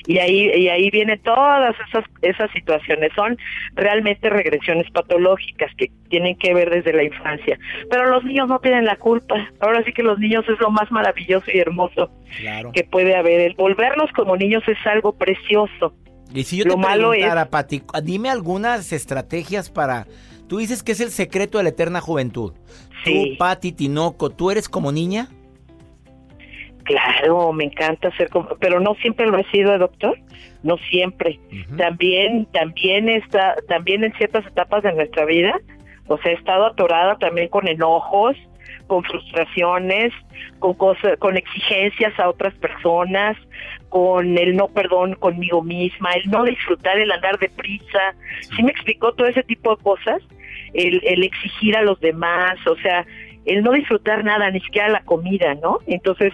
Y 0.07 0.19
ahí 0.19 0.49
y 0.55 0.69
ahí 0.69 0.90
vienen 0.90 1.19
todas 1.21 1.75
esas 1.88 2.05
esas 2.23 2.50
situaciones. 2.52 3.11
Son 3.16 3.37
realmente 3.75 4.31
regresiones 4.31 4.88
patológicas 4.93 5.75
que 5.76 5.90
tienen 6.09 6.37
que 6.37 6.55
ver 6.55 6.71
desde 6.71 6.93
la 6.93 7.02
infancia. 7.02 7.59
Pero 7.90 8.09
los 8.09 8.23
niños 8.23 8.49
no 8.49 8.61
tienen 8.61 8.85
la 8.85 8.97
culpa. 8.97 9.35
Ahora 9.59 9.83
sí 9.85 9.93
que 9.93 10.05
los 10.05 10.19
niños 10.21 10.45
es 10.49 10.61
lo 10.61 10.71
más 10.71 10.90
maravilloso 10.93 11.50
y 11.52 11.59
hermoso 11.59 12.12
que 12.73 12.85
puede 12.85 13.16
haber. 13.16 13.40
El 13.40 13.55
volvernos 13.55 14.11
como 14.12 14.37
niños 14.37 14.62
es 14.69 14.78
algo 14.87 15.12
precioso. 15.12 15.95
Y 16.33 16.45
si 16.45 16.59
yo 16.59 16.64
te 16.64 16.76
preguntara, 16.76 17.49
Pati, 17.49 17.83
dime 18.02 18.31
algunas 18.31 18.93
estrategias 18.93 19.71
para... 19.71 20.07
Tú 20.49 20.59
dices 20.59 20.83
que 20.85 20.93
es 20.93 21.00
el 21.00 21.11
secreto 21.11 21.59
de 21.59 21.64
la 21.64 21.71
eterna 21.71 22.00
juventud. 22.00 22.52
Tú, 23.05 23.12
Pati 23.38 23.73
Tinoco, 23.73 24.31
¿tú 24.31 24.50
eres 24.50 24.69
como 24.69 24.93
niña? 24.93 25.28
Claro, 26.87 27.52
me 27.52 27.64
encanta 27.64 28.16
ser 28.16 28.31
como, 28.31 28.49
pero 28.61 28.78
no 28.78 28.95
siempre 28.95 29.26
lo 29.26 29.38
he 29.38 29.45
sido, 29.50 29.76
doctor, 29.76 30.16
no 30.62 30.78
siempre. 30.88 31.40
También, 31.76 32.47
también 32.52 33.09
está, 33.09 33.57
también 33.69 34.05
en 34.05 34.12
ciertas 34.14 34.47
etapas 34.47 34.85
de 34.85 34.93
nuestra 34.93 35.25
vida, 35.25 35.59
o 36.07 36.16
sea, 36.19 36.31
he 36.31 36.37
estado 36.37 36.66
atorada 36.66 37.16
también 37.19 37.49
con 37.49 37.66
enojos, 37.66 38.37
con 38.87 39.02
frustraciones, 39.02 40.12
con 40.61 40.75
cosas, 40.75 41.19
con 41.19 41.37
exigencias 41.37 42.16
a 42.21 42.28
otras 42.28 42.55
personas, 42.55 43.37
con 43.88 44.38
el 44.38 44.57
no 44.57 44.69
perdón 44.69 45.14
conmigo 45.14 45.62
misma, 45.62 46.12
el 46.12 46.31
no 46.31 46.45
disfrutar, 46.45 46.99
el 47.00 47.11
andar 47.11 47.37
deprisa. 47.40 48.14
¿Sí 48.55 48.62
me 48.62 48.71
explicó 48.71 49.12
todo 49.12 49.26
ese 49.26 49.43
tipo 49.43 49.75
de 49.75 49.83
cosas? 49.83 50.23
El, 50.73 51.00
el 51.05 51.25
exigir 51.25 51.76
a 51.76 51.83
los 51.83 51.99
demás, 51.99 52.64
o 52.69 52.76
sea, 52.76 53.05
el 53.47 53.62
no 53.62 53.73
disfrutar 53.73 54.25
nada, 54.25 54.50
ni 54.50 54.61
siquiera 54.61 54.88
la 54.88 55.05
comida, 55.05 55.55
¿no? 55.55 55.78
Entonces, 55.87 56.33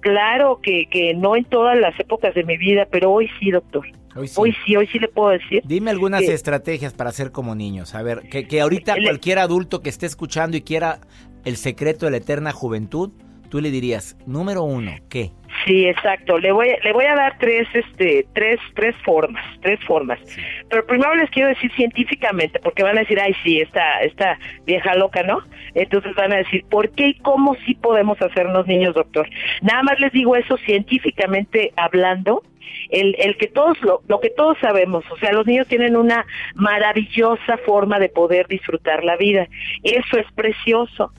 claro 0.00 0.60
que, 0.62 0.86
que 0.90 1.14
no 1.14 1.36
en 1.36 1.44
todas 1.44 1.78
las 1.78 1.98
épocas 1.98 2.34
de 2.34 2.44
mi 2.44 2.56
vida, 2.56 2.86
pero 2.90 3.10
hoy 3.10 3.28
sí, 3.38 3.50
doctor. 3.50 3.86
Hoy 4.16 4.52
sí, 4.66 4.76
hoy 4.76 4.88
sí, 4.88 4.98
le 4.98 5.08
puedo 5.08 5.30
decir. 5.30 5.62
Dime 5.64 5.90
algunas 5.90 6.22
estrategias 6.22 6.92
para 6.92 7.12
ser 7.12 7.30
como 7.30 7.54
niños. 7.54 7.94
A 7.94 8.02
ver, 8.02 8.28
que, 8.28 8.48
que 8.48 8.60
ahorita 8.60 8.96
cualquier 9.04 9.38
adulto 9.38 9.82
que 9.82 9.88
esté 9.88 10.06
escuchando 10.06 10.56
y 10.56 10.62
quiera 10.62 11.00
el 11.44 11.56
secreto 11.56 12.06
de 12.06 12.10
la 12.10 12.16
eterna 12.16 12.52
juventud, 12.52 13.10
tú 13.50 13.60
le 13.60 13.70
dirías, 13.70 14.16
número 14.26 14.62
uno, 14.62 14.92
¿qué? 15.10 15.30
Sí, 15.66 15.86
exacto. 15.86 16.38
Le 16.38 16.52
voy, 16.52 16.68
le 16.82 16.92
voy 16.92 17.04
a 17.04 17.14
dar 17.14 17.36
tres, 17.38 17.68
este, 17.74 18.26
tres, 18.32 18.58
tres 18.74 18.94
formas, 19.04 19.44
tres 19.60 19.78
formas. 19.84 20.18
Pero 20.70 20.86
primero 20.86 21.14
les 21.16 21.28
quiero 21.30 21.48
decir 21.48 21.70
científicamente, 21.72 22.58
porque 22.60 22.82
van 22.82 22.96
a 22.96 23.00
decir, 23.00 23.20
ay, 23.20 23.34
sí, 23.44 23.60
esta, 23.60 24.00
esta 24.00 24.38
vieja 24.64 24.94
loca, 24.94 25.22
¿no? 25.22 25.40
Entonces 25.74 26.14
van 26.14 26.32
a 26.32 26.38
decir, 26.38 26.64
¿por 26.70 26.90
qué 26.90 27.08
y 27.08 27.14
cómo 27.18 27.56
sí 27.66 27.74
podemos 27.74 28.20
hacernos 28.22 28.66
niños, 28.66 28.94
doctor? 28.94 29.28
Nada 29.60 29.82
más 29.82 30.00
les 30.00 30.12
digo 30.12 30.36
eso 30.36 30.56
científicamente 30.58 31.72
hablando, 31.76 32.42
el, 32.88 33.14
el 33.18 33.36
que 33.36 33.48
todos 33.48 33.80
lo, 33.82 34.02
lo 34.08 34.20
que 34.20 34.30
todos 34.30 34.56
sabemos, 34.60 35.04
o 35.10 35.16
sea, 35.18 35.32
los 35.32 35.46
niños 35.46 35.66
tienen 35.66 35.96
una 35.96 36.24
maravillosa 36.54 37.58
forma 37.66 37.98
de 37.98 38.08
poder 38.08 38.46
disfrutar 38.46 39.04
la 39.04 39.16
vida. 39.16 39.46
Eso 39.82 40.16
es 40.16 40.26
precioso. 40.34 41.12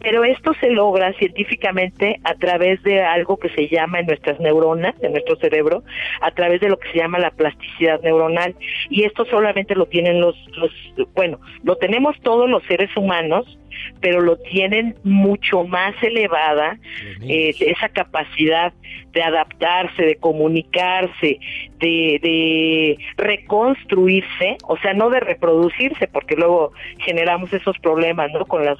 Pero 0.00 0.24
esto 0.24 0.52
se 0.60 0.70
logra 0.70 1.12
científicamente 1.14 2.20
a 2.24 2.34
través 2.34 2.82
de 2.82 3.02
algo 3.02 3.38
que 3.38 3.50
se 3.50 3.68
llama 3.68 4.00
en 4.00 4.06
nuestras 4.06 4.40
neuronas, 4.40 4.94
en 5.02 5.12
nuestro 5.12 5.36
cerebro, 5.36 5.82
a 6.20 6.30
través 6.30 6.60
de 6.60 6.68
lo 6.68 6.78
que 6.78 6.90
se 6.90 6.98
llama 6.98 7.18
la 7.18 7.30
plasticidad 7.30 8.00
neuronal. 8.02 8.54
Y 8.88 9.04
esto 9.04 9.24
solamente 9.26 9.74
lo 9.74 9.86
tienen 9.86 10.20
los, 10.20 10.36
los 10.56 10.70
bueno, 11.14 11.40
lo 11.62 11.76
tenemos 11.76 12.18
todos 12.22 12.48
los 12.48 12.62
seres 12.64 12.90
humanos, 12.96 13.58
pero 14.00 14.20
lo 14.20 14.36
tienen 14.36 14.96
mucho 15.04 15.64
más 15.64 15.94
elevada, 16.02 16.78
eh, 17.22 17.54
esa 17.60 17.88
capacidad 17.88 18.72
de 19.12 19.22
adaptarse, 19.22 20.02
de 20.02 20.16
comunicarse, 20.16 21.38
de, 21.78 22.18
de 22.22 22.98
reconstruirse, 23.16 24.56
o 24.66 24.76
sea, 24.78 24.94
no 24.94 25.10
de 25.10 25.20
reproducirse, 25.20 26.06
porque 26.08 26.36
luego 26.36 26.72
generamos 26.98 27.52
esos 27.52 27.78
problemas, 27.78 28.30
¿no? 28.32 28.46
Con 28.46 28.64
las, 28.64 28.78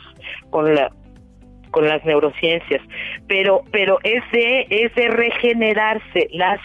con 0.50 0.74
la, 0.74 0.92
con 1.70 1.86
las 1.88 2.04
neurociencias, 2.04 2.82
pero, 3.26 3.62
pero 3.70 3.98
es 4.02 4.22
de, 4.32 4.66
es 4.70 4.94
de 4.94 5.08
regenerarse. 5.08 6.28
Las 6.32 6.60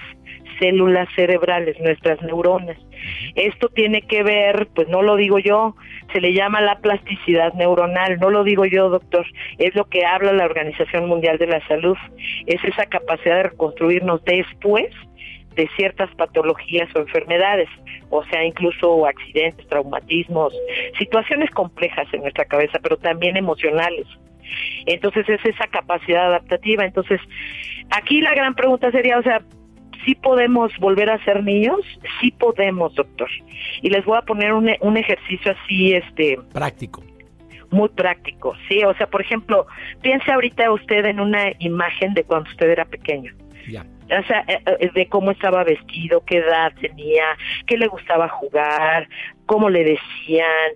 células 0.60 1.08
cerebrales, 1.16 1.80
nuestras 1.80 2.22
neuronas. 2.22 2.78
Esto 3.36 3.70
tiene 3.70 4.02
que 4.02 4.24
ver, 4.24 4.68
pues 4.74 4.88
no 4.88 5.02
lo 5.02 5.16
digo 5.16 5.40
yo, 5.40 5.76
se 6.14 6.22
le 6.22 6.34
llama 6.34 6.62
la 6.62 6.80
plasticidad 6.80 7.54
neuronal, 7.54 8.20
no 8.20 8.30
lo 8.30 8.44
digo 8.44 8.66
yo, 8.66 8.90
doctor, 8.90 9.26
es 9.58 9.76
lo 9.76 9.86
que 9.86 10.06
habla 10.06 10.34
la 10.34 10.46
Organización 10.46 11.08
Mundial 11.08 11.38
de 11.38 11.48
la 11.48 11.66
Salud, 11.68 11.98
es 12.46 12.64
esa 12.64 12.86
capacidad 12.86 13.36
de 13.38 13.44
reconstruirnos 13.44 14.24
después 14.24 14.90
de 15.56 15.70
ciertas 15.78 16.14
patologías 16.16 16.90
o 16.96 17.00
enfermedades, 17.00 17.70
o 18.10 18.24
sea, 18.26 18.44
incluso 18.46 19.06
accidentes, 19.06 19.68
traumatismos, 19.68 20.54
situaciones 20.98 21.50
complejas 21.52 22.08
en 22.14 22.22
nuestra 22.22 22.46
cabeza, 22.46 22.80
pero 22.82 22.98
también 22.98 23.38
emocionales. 23.38 24.06
Entonces 24.86 25.28
es 25.28 25.44
esa 25.46 25.68
capacidad 25.68 26.28
adaptativa. 26.28 26.86
Entonces, 26.86 27.20
aquí 27.90 28.22
la 28.22 28.34
gran 28.36 28.54
pregunta 28.56 28.92
sería, 28.92 29.18
o 29.18 29.24
sea, 29.24 29.42
¿sí 30.06 30.16
podemos 30.16 30.72
volver 30.80 31.10
a 31.10 31.24
ser 31.26 31.44
niños? 31.44 31.80
Sí 32.22 32.32
podemos, 32.32 32.94
doctor. 32.96 33.30
Y 33.82 33.90
les 33.90 34.06
voy 34.06 34.18
a 34.18 34.22
poner 34.22 34.54
un, 34.54 34.70
un 34.82 34.98
ejercicio 34.98 35.52
así, 35.52 35.94
este... 35.94 36.38
Práctico. 36.54 37.04
Muy 37.72 37.90
práctico, 37.90 38.56
sí. 38.70 38.84
O 38.84 38.96
sea, 38.96 39.08
por 39.08 39.22
ejemplo, 39.22 39.66
piense 40.02 40.32
ahorita 40.32 40.72
usted 40.72 41.06
en 41.06 41.20
una 41.20 41.52
imagen 41.60 42.14
de 42.14 42.24
cuando 42.24 42.50
usted 42.50 42.70
era 42.70 42.86
pequeño. 42.86 43.34
Ya. 43.68 43.86
O 44.06 44.24
sea, 44.28 44.46
eh, 44.48 44.62
eh, 44.80 44.92
de 44.94 45.08
cómo 45.08 45.32
estaba 45.32 45.64
vestido, 45.64 46.24
qué 46.26 46.38
edad 46.38 46.72
tenía, 46.80 47.26
qué 47.66 47.76
le 47.76 47.88
gustaba 47.88 48.30
jugar, 48.30 49.10
cómo 49.48 49.70
le 49.70 49.84
decían, 49.84 50.74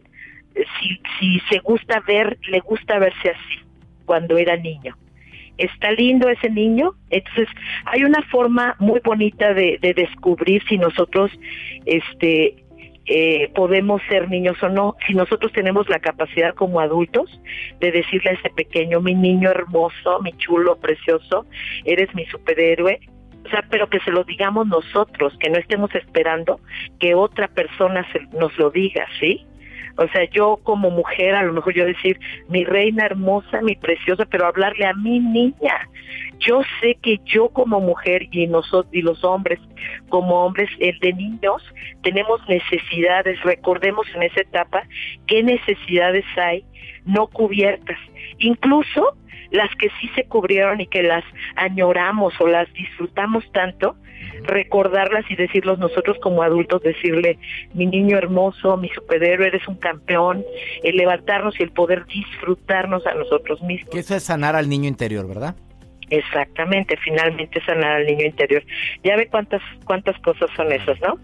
si, 0.56 1.00
si 1.20 1.40
se 1.42 1.60
gusta 1.60 2.00
ver, 2.08 2.40
le 2.50 2.60
gusta 2.62 2.98
verse 2.98 3.30
así 3.30 3.60
cuando 4.06 4.38
era 4.40 4.58
niño 4.58 4.98
está 5.60 5.92
lindo 5.92 6.30
ese 6.30 6.50
niño. 6.50 6.94
Entonces, 7.10 7.48
hay 7.86 8.04
una 8.04 8.22
forma 8.24 8.76
muy 8.80 9.00
bonita 9.04 9.54
de, 9.54 9.78
de 9.82 9.94
descubrir 9.94 10.64
si 10.68 10.78
nosotros 10.78 11.32
este, 11.86 12.56
eh, 13.12 13.50
podemos 13.56 14.04
ser 14.08 14.30
niños 14.30 14.62
o 14.62 14.70
no, 14.70 14.96
si 15.08 15.16
nosotros 15.16 15.52
tenemos 15.52 15.90
la 15.90 15.98
capacidad 15.98 16.54
como 16.54 16.80
adultos 16.80 17.42
de 17.80 17.92
decirle 17.92 18.30
a 18.30 18.34
ese 18.34 18.52
pequeño, 18.52 19.02
mi 19.02 19.16
niño 19.16 19.50
hermoso, 19.50 20.20
mi 20.22 20.32
chulo, 20.34 20.76
precioso, 20.78 21.48
eres 21.86 22.14
mi 22.14 22.26
superhéroe, 22.26 23.00
o 23.46 23.50
sea, 23.50 23.66
pero 23.68 23.90
que 23.90 24.00
se 24.02 24.12
lo 24.12 24.24
digamos 24.26 24.68
nosotros, 24.68 25.36
que 25.40 25.50
no 25.50 25.58
estemos 25.58 25.90
esperando 25.96 26.60
que 27.00 27.16
otra 27.16 27.48
persona 27.48 28.06
se, 28.12 28.20
nos 28.38 28.56
lo 28.60 28.70
diga, 28.70 29.08
¿sí? 29.20 29.44
O 29.98 30.08
sea, 30.08 30.30
yo 30.32 30.60
como 30.64 30.90
mujer, 30.90 31.36
a 31.36 31.44
lo 31.44 31.54
mejor 31.54 31.74
yo 31.74 31.86
decir, 31.86 32.20
mi 32.48 32.64
reina 32.64 33.06
hermosa, 33.06 33.62
mi 33.62 33.76
preciosa, 33.76 34.26
pero 34.26 34.46
hablarle 34.46 34.86
a 34.86 34.94
mi 34.94 35.20
niña. 35.20 35.88
Yo 36.40 36.62
sé 36.82 36.98
que 37.02 37.20
yo 37.26 37.50
como 37.50 37.80
mujer 37.80 38.28
y 38.32 38.48
nosotros 38.48 38.94
y 38.94 39.02
los 39.02 39.24
hombres 39.24 39.60
como 40.10 40.46
hombres, 40.46 40.70
el 40.80 40.98
de 41.00 41.14
niños, 41.14 41.62
tenemos 42.04 42.42
necesidades. 42.48 43.42
Recordemos 43.44 44.08
en 44.16 44.24
esa 44.24 44.42
etapa 44.42 44.84
qué 45.28 45.44
necesidades 45.44 46.26
hay 46.38 46.64
no 47.06 47.28
cubiertas. 47.28 47.98
Incluso 48.40 49.16
las 49.52 49.74
que 49.76 49.90
sí 50.00 50.10
se 50.16 50.26
cubrieron 50.26 50.80
y 50.82 50.88
que 50.88 51.04
las 51.04 51.24
añoramos 51.56 52.34
o 52.40 52.48
las 52.48 52.72
disfrutamos 52.74 53.44
tanto, 53.52 53.96
recordarlas 54.44 55.26
y 55.30 55.36
decirlos 55.36 55.80
nosotros 55.80 56.18
como 56.22 56.44
adultos, 56.44 56.84
decirle, 56.84 57.40
mi 57.74 57.88
niño 57.88 58.18
hermoso, 58.18 58.78
mi 58.78 58.90
superhéroe, 58.90 59.48
eres 59.48 59.68
un 59.68 59.76
campeón, 59.76 60.44
el 60.84 60.96
levantarnos 60.96 61.60
y 61.60 61.64
el 61.64 61.72
poder 61.72 62.06
disfrutarnos 62.06 63.06
a 63.08 63.14
nosotros 63.16 63.62
mismos. 63.64 63.90
Que 63.90 64.00
eso 64.00 64.16
es 64.16 64.24
sanar 64.24 64.56
al 64.56 64.70
niño 64.70 64.88
interior, 64.88 65.28
¿verdad? 65.28 65.56
Exactamente, 66.10 66.98
finalmente 66.98 67.62
sanar 67.66 67.98
al 67.98 68.06
niño 68.06 68.26
interior. 68.26 68.64
Ya 69.04 69.16
ve 69.16 69.28
cuántas 69.28 69.62
cuántas 69.86 70.18
cosas 70.20 70.50
son 70.56 70.72
esas, 70.72 71.00
¿no? 71.02 71.20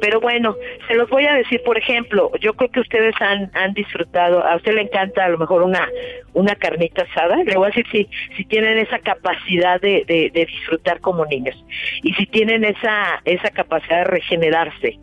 Pero 0.00 0.20
bueno, 0.20 0.54
se 0.86 0.94
los 0.94 1.08
voy 1.10 1.26
a 1.26 1.34
decir, 1.34 1.60
por 1.64 1.76
ejemplo, 1.76 2.30
yo 2.40 2.54
creo 2.54 2.70
que 2.70 2.80
ustedes 2.80 3.14
han, 3.20 3.50
han 3.54 3.74
disfrutado, 3.74 4.44
a 4.44 4.56
usted 4.56 4.74
le 4.74 4.82
encanta 4.82 5.24
a 5.24 5.28
lo 5.28 5.38
mejor 5.38 5.62
una 5.62 5.88
una 6.32 6.54
carnita 6.54 7.02
asada, 7.02 7.36
le 7.42 7.56
voy 7.56 7.66
a 7.66 7.74
decir 7.74 7.86
si 7.90 8.08
si 8.36 8.44
tienen 8.44 8.78
esa 8.78 9.00
capacidad 9.00 9.80
de, 9.80 10.04
de, 10.06 10.30
de 10.32 10.46
disfrutar 10.46 11.00
como 11.00 11.26
niños 11.26 11.56
y 12.02 12.12
si 12.14 12.26
tienen 12.26 12.64
esa 12.64 13.20
esa 13.24 13.50
capacidad 13.50 13.98
de 13.98 14.04
regenerarse 14.04 14.98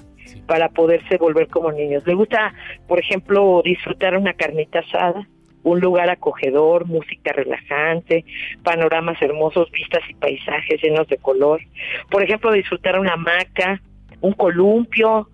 para 0.45 0.69
poderse 0.69 1.17
volver 1.17 1.47
como 1.47 1.71
niños. 1.71 2.03
¿Le 2.05 2.13
gusta, 2.13 2.53
por 2.87 2.99
ejemplo, 2.99 3.61
disfrutar 3.63 4.17
una 4.17 4.33
carnita 4.33 4.79
asada? 4.79 5.27
Un 5.63 5.79
lugar 5.79 6.09
acogedor, 6.09 6.85
música 6.85 7.33
relajante, 7.33 8.25
panoramas 8.63 9.21
hermosos, 9.21 9.69
vistas 9.71 10.01
y 10.09 10.13
paisajes 10.13 10.81
llenos 10.81 11.07
de 11.07 11.17
color. 11.17 11.61
Por 12.09 12.23
ejemplo, 12.23 12.51
disfrutar 12.51 12.99
una 12.99 13.13
hamaca, 13.13 13.81
un 14.21 14.33
columpio, 14.33 15.29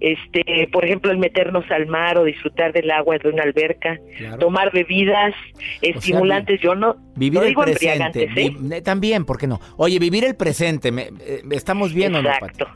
este, 0.00 0.68
por 0.72 0.84
ejemplo, 0.84 1.10
el 1.10 1.18
meternos 1.18 1.64
al 1.70 1.86
mar 1.86 2.18
o 2.18 2.24
disfrutar 2.24 2.72
del 2.72 2.90
agua 2.90 3.16
de 3.18 3.28
una 3.28 3.42
alberca, 3.42 3.98
tomar 4.38 4.70
bebidas 4.72 5.34
estimulantes, 5.80 6.60
yo 6.60 6.74
no, 6.74 6.96
vivir 7.16 7.40
no 7.40 7.46
el 7.46 7.54
presente, 7.54 8.28
¿eh? 8.36 8.82
también, 8.82 9.24
¿por 9.24 9.38
qué 9.38 9.46
no? 9.46 9.60
Oye, 9.76 9.98
vivir 9.98 10.24
el 10.24 10.36
presente, 10.36 10.92
me, 10.92 11.04
eh, 11.20 11.42
estamos 11.52 11.94
viendo, 11.94 12.18
Exacto. 12.18 12.66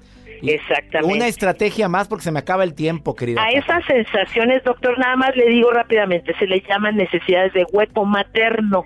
Exactamente. 0.42 1.16
Una 1.16 1.26
estrategia 1.26 1.88
más 1.88 2.08
porque 2.08 2.24
se 2.24 2.32
me 2.32 2.38
acaba 2.38 2.64
el 2.64 2.74
tiempo, 2.74 3.14
querida. 3.14 3.42
A 3.42 3.50
esas 3.50 3.84
sensaciones, 3.86 4.62
doctor, 4.64 4.98
nada 4.98 5.16
más 5.16 5.36
le 5.36 5.48
digo 5.48 5.70
rápidamente, 5.70 6.34
se 6.38 6.46
le 6.46 6.60
llaman 6.68 6.96
necesidades 6.96 7.52
de 7.52 7.64
hueco 7.72 8.04
materno 8.04 8.84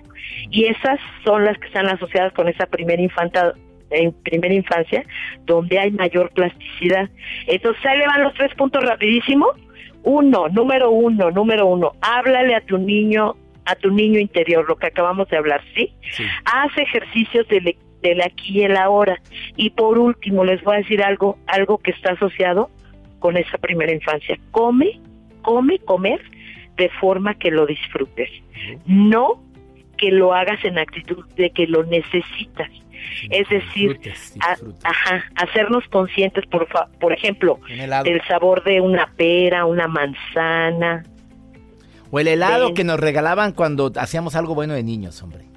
y 0.49 0.65
esas 0.65 0.99
son 1.23 1.45
las 1.45 1.57
que 1.57 1.67
están 1.67 1.87
asociadas 1.87 2.33
con 2.33 2.47
esa 2.47 2.65
primera 2.65 3.01
infanta 3.01 3.53
en 3.89 4.11
primera 4.11 4.53
infancia, 4.53 5.05
donde 5.45 5.77
hay 5.77 5.91
mayor 5.91 6.31
plasticidad. 6.31 7.09
Entonces, 7.45 7.85
ahí 7.85 7.99
le 7.99 8.07
van 8.07 8.23
los 8.23 8.33
tres 8.33 8.53
puntos 8.55 8.83
rapidísimo. 8.83 9.47
Uno, 10.03 10.49
número 10.49 10.89
uno, 10.89 11.31
número 11.31 11.67
uno, 11.67 11.93
háblale 12.01 12.55
a 12.55 12.61
tu 12.61 12.77
niño 12.77 13.35
a 13.65 13.75
tu 13.75 13.91
niño 13.91 14.19
interior, 14.19 14.65
lo 14.67 14.75
que 14.75 14.87
acabamos 14.87 15.29
de 15.29 15.37
hablar, 15.37 15.61
¿sí? 15.73 15.93
Haz 16.43 16.77
ejercicios 16.77 17.47
del, 17.47 17.77
del 18.03 18.21
aquí 18.21 18.59
y 18.59 18.63
el 18.63 18.77
ahora. 18.77 19.19
Y 19.55 19.71
por 19.71 19.97
último, 19.97 20.45
les 20.45 20.61
voy 20.63 20.75
a 20.75 20.79
decir 20.79 21.01
algo, 21.01 21.39
algo 21.47 21.79
que 21.79 21.91
está 21.91 22.11
asociado 22.11 22.69
con 23.17 23.37
esa 23.37 23.57
primera 23.57 23.91
infancia. 23.91 24.37
Come, 24.51 24.99
come, 25.41 25.79
comer 25.79 26.21
de 26.77 26.89
forma 26.89 27.33
que 27.35 27.49
lo 27.49 27.65
disfrutes. 27.65 28.29
No 28.85 29.41
que 29.97 30.11
lo 30.11 30.33
hagas 30.33 30.63
en 30.65 30.77
actitud 30.77 31.25
de 31.35 31.49
que 31.51 31.65
lo 31.65 31.83
necesitas. 31.83 32.69
Es 33.29 33.47
decir, 33.49 33.99
ajá, 34.83 35.23
hacernos 35.35 35.87
conscientes, 35.89 36.45
por, 36.47 36.67
por 36.99 37.13
ejemplo, 37.13 37.59
del 38.03 38.21
sabor 38.27 38.63
de 38.63 38.81
una 38.81 39.07
pera, 39.17 39.65
una 39.65 39.87
manzana. 39.87 41.03
O 42.11 42.19
el 42.19 42.27
helado 42.27 42.73
que 42.73 42.83
nos 42.83 42.99
regalaban 42.99 43.53
cuando 43.53 43.91
hacíamos 43.95 44.35
algo 44.35 44.55
bueno 44.55 44.73
de 44.73 44.83
niños, 44.83 45.21
hombre. 45.21 45.52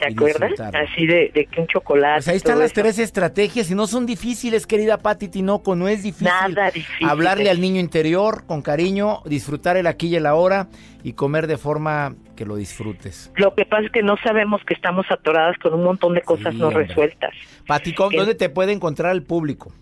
¿Se 0.00 0.12
acuerdan? 0.12 0.52
Así 0.74 1.06
de, 1.06 1.30
que 1.50 1.60
un 1.60 1.66
chocolate. 1.66 2.16
Pues 2.16 2.28
ahí 2.28 2.36
están 2.36 2.58
las 2.58 2.72
tres 2.72 2.98
estrategias 2.98 3.70
y 3.70 3.74
no 3.74 3.86
son 3.86 4.06
difíciles, 4.06 4.66
querida 4.66 4.98
Pati 4.98 5.28
Tinoco, 5.28 5.74
no 5.74 5.88
es 5.88 6.02
difícil. 6.02 6.28
Nada 6.28 6.70
difícil. 6.70 7.08
Hablarle 7.08 7.50
al 7.50 7.60
niño 7.60 7.80
interior 7.80 8.44
con 8.46 8.62
cariño, 8.62 9.22
disfrutar 9.24 9.76
el 9.76 9.86
aquí 9.86 10.08
y 10.08 10.16
el 10.16 10.26
ahora 10.26 10.68
y 11.02 11.12
comer 11.12 11.46
de 11.46 11.56
forma 11.56 12.14
que 12.36 12.44
lo 12.44 12.56
disfrutes. 12.56 13.32
Lo 13.36 13.54
que 13.54 13.64
pasa 13.64 13.86
es 13.86 13.92
que 13.92 14.02
no 14.02 14.16
sabemos 14.22 14.60
que 14.66 14.74
estamos 14.74 15.06
atoradas 15.10 15.56
con 15.58 15.74
un 15.74 15.84
montón 15.84 16.14
de 16.14 16.22
cosas 16.22 16.54
no 16.54 16.70
resueltas. 16.70 17.34
Pati, 17.66 17.92
¿dónde 17.92 18.34
te 18.34 18.48
puede 18.48 18.72
encontrar 18.72 19.12
el 19.12 19.22
público? 19.22 19.72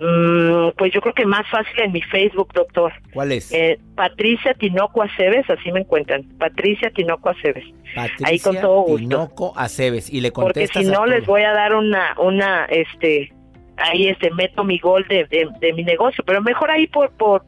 Mm, 0.00 0.70
pues 0.78 0.94
yo 0.94 1.02
creo 1.02 1.12
que 1.12 1.26
más 1.26 1.46
fácil 1.50 1.78
en 1.78 1.92
mi 1.92 2.00
Facebook, 2.00 2.54
doctor. 2.54 2.90
¿Cuál 3.12 3.32
es? 3.32 3.52
Eh, 3.52 3.78
Patricia 3.94 4.54
Tinoco 4.54 5.02
Aceves, 5.02 5.48
así 5.50 5.70
me 5.72 5.80
encuentran. 5.80 6.22
Patricia 6.38 6.90
Tinoco 6.90 7.28
Aceves. 7.28 7.64
Patricia 7.94 8.26
Ahí 8.26 8.38
con 8.38 8.56
todo 8.56 8.80
gusto. 8.80 8.96
Tinoco 8.96 9.52
Aceves. 9.56 10.10
Y 10.10 10.22
le 10.22 10.32
contestas 10.32 10.70
Porque 10.72 10.88
si 10.88 10.90
no, 10.90 11.04
les 11.04 11.26
voy 11.26 11.42
a 11.42 11.52
dar 11.52 11.74
una, 11.74 12.14
una, 12.18 12.64
este, 12.64 13.30
ahí 13.76 14.08
este, 14.08 14.30
meto 14.30 14.64
mi 14.64 14.78
gol 14.78 15.06
de, 15.06 15.26
de, 15.26 15.72
mi 15.74 15.84
negocio. 15.84 16.24
Pero 16.24 16.40
mejor 16.40 16.70
ahí 16.70 16.86
por, 16.86 17.10
por, 17.10 17.44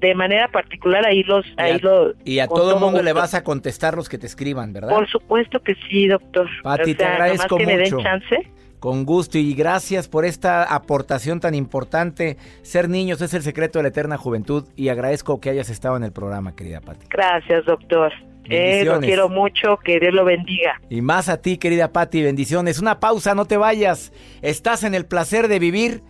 de 0.00 0.14
manera 0.14 0.46
particular 0.46 1.04
ahí 1.04 1.24
los 1.24 1.44
y 1.44 1.54
ahí 1.56 1.78
los 1.80 2.14
y 2.24 2.38
a 2.38 2.46
todo 2.46 2.74
el 2.74 2.80
mundo 2.80 3.02
le 3.02 3.12
vas 3.12 3.34
a 3.34 3.44
contestar 3.44 3.96
los 3.96 4.08
que 4.08 4.16
te 4.16 4.26
escriban 4.26 4.72
verdad 4.72 4.88
por 4.88 5.06
supuesto 5.10 5.62
que 5.62 5.74
sí 5.90 6.08
doctor 6.08 6.48
Pati 6.62 6.94
te 6.94 7.04
agradezco 7.04 7.58
que 7.58 7.64
mucho 7.64 7.76
me 7.76 7.82
den 7.82 7.98
chance 7.98 8.50
con 8.80 9.04
gusto 9.04 9.38
y 9.38 9.54
gracias 9.54 10.08
por 10.08 10.24
esta 10.24 10.64
aportación 10.64 11.38
tan 11.38 11.54
importante. 11.54 12.36
Ser 12.62 12.88
niños 12.88 13.20
es 13.20 13.34
el 13.34 13.42
secreto 13.42 13.78
de 13.78 13.84
la 13.84 13.88
eterna 13.90 14.16
juventud 14.16 14.64
y 14.74 14.88
agradezco 14.88 15.40
que 15.40 15.50
hayas 15.50 15.70
estado 15.70 15.96
en 15.96 16.02
el 16.02 16.12
programa, 16.12 16.56
querida 16.56 16.80
Pati. 16.80 17.06
Gracias, 17.10 17.64
doctor. 17.66 18.12
Eh, 18.46 18.84
lo 18.84 18.98
quiero 18.98 19.28
mucho, 19.28 19.76
que 19.76 20.00
Dios 20.00 20.12
lo 20.12 20.24
bendiga. 20.24 20.80
Y 20.88 21.02
más 21.02 21.28
a 21.28 21.40
ti, 21.40 21.56
querida 21.56 21.92
Pati, 21.92 22.22
bendiciones. 22.22 22.80
Una 22.80 22.98
pausa, 22.98 23.34
no 23.34 23.44
te 23.44 23.56
vayas. 23.56 24.12
Estás 24.42 24.82
en 24.82 24.94
el 24.94 25.06
placer 25.06 25.46
de 25.46 25.58
vivir. 25.60 26.02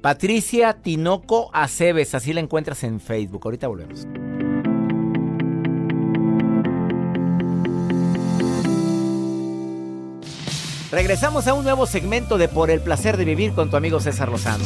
Patricia 0.00 0.74
Tinoco 0.74 1.50
Aceves, 1.52 2.14
así 2.14 2.32
la 2.32 2.40
encuentras 2.40 2.84
en 2.84 3.00
Facebook. 3.00 3.42
Ahorita 3.44 3.66
volvemos. 3.68 4.06
Regresamos 10.92 11.46
a 11.46 11.54
un 11.54 11.62
nuevo 11.62 11.86
segmento 11.86 12.36
de 12.36 12.48
Por 12.48 12.68
el 12.68 12.80
placer 12.80 13.16
de 13.16 13.24
vivir 13.24 13.52
con 13.52 13.70
tu 13.70 13.76
amigo 13.76 14.00
César 14.00 14.28
Lozano. 14.28 14.64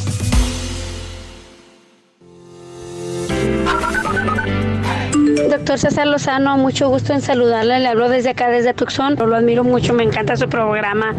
Doctor 5.51 5.77
César 5.77 6.07
Lozano, 6.07 6.57
mucho 6.57 6.89
gusto 6.89 7.13
en 7.13 7.21
saludarle. 7.21 7.79
Le 7.79 7.89
hablo 7.89 8.09
desde 8.09 8.29
acá, 8.29 8.49
desde 8.49 8.73
Tucson. 8.73 9.15
Lo 9.15 9.35
admiro 9.35 9.63
mucho, 9.63 9.93
me 9.93 10.03
encanta 10.03 10.35
su 10.35 10.49
programa. 10.49 11.15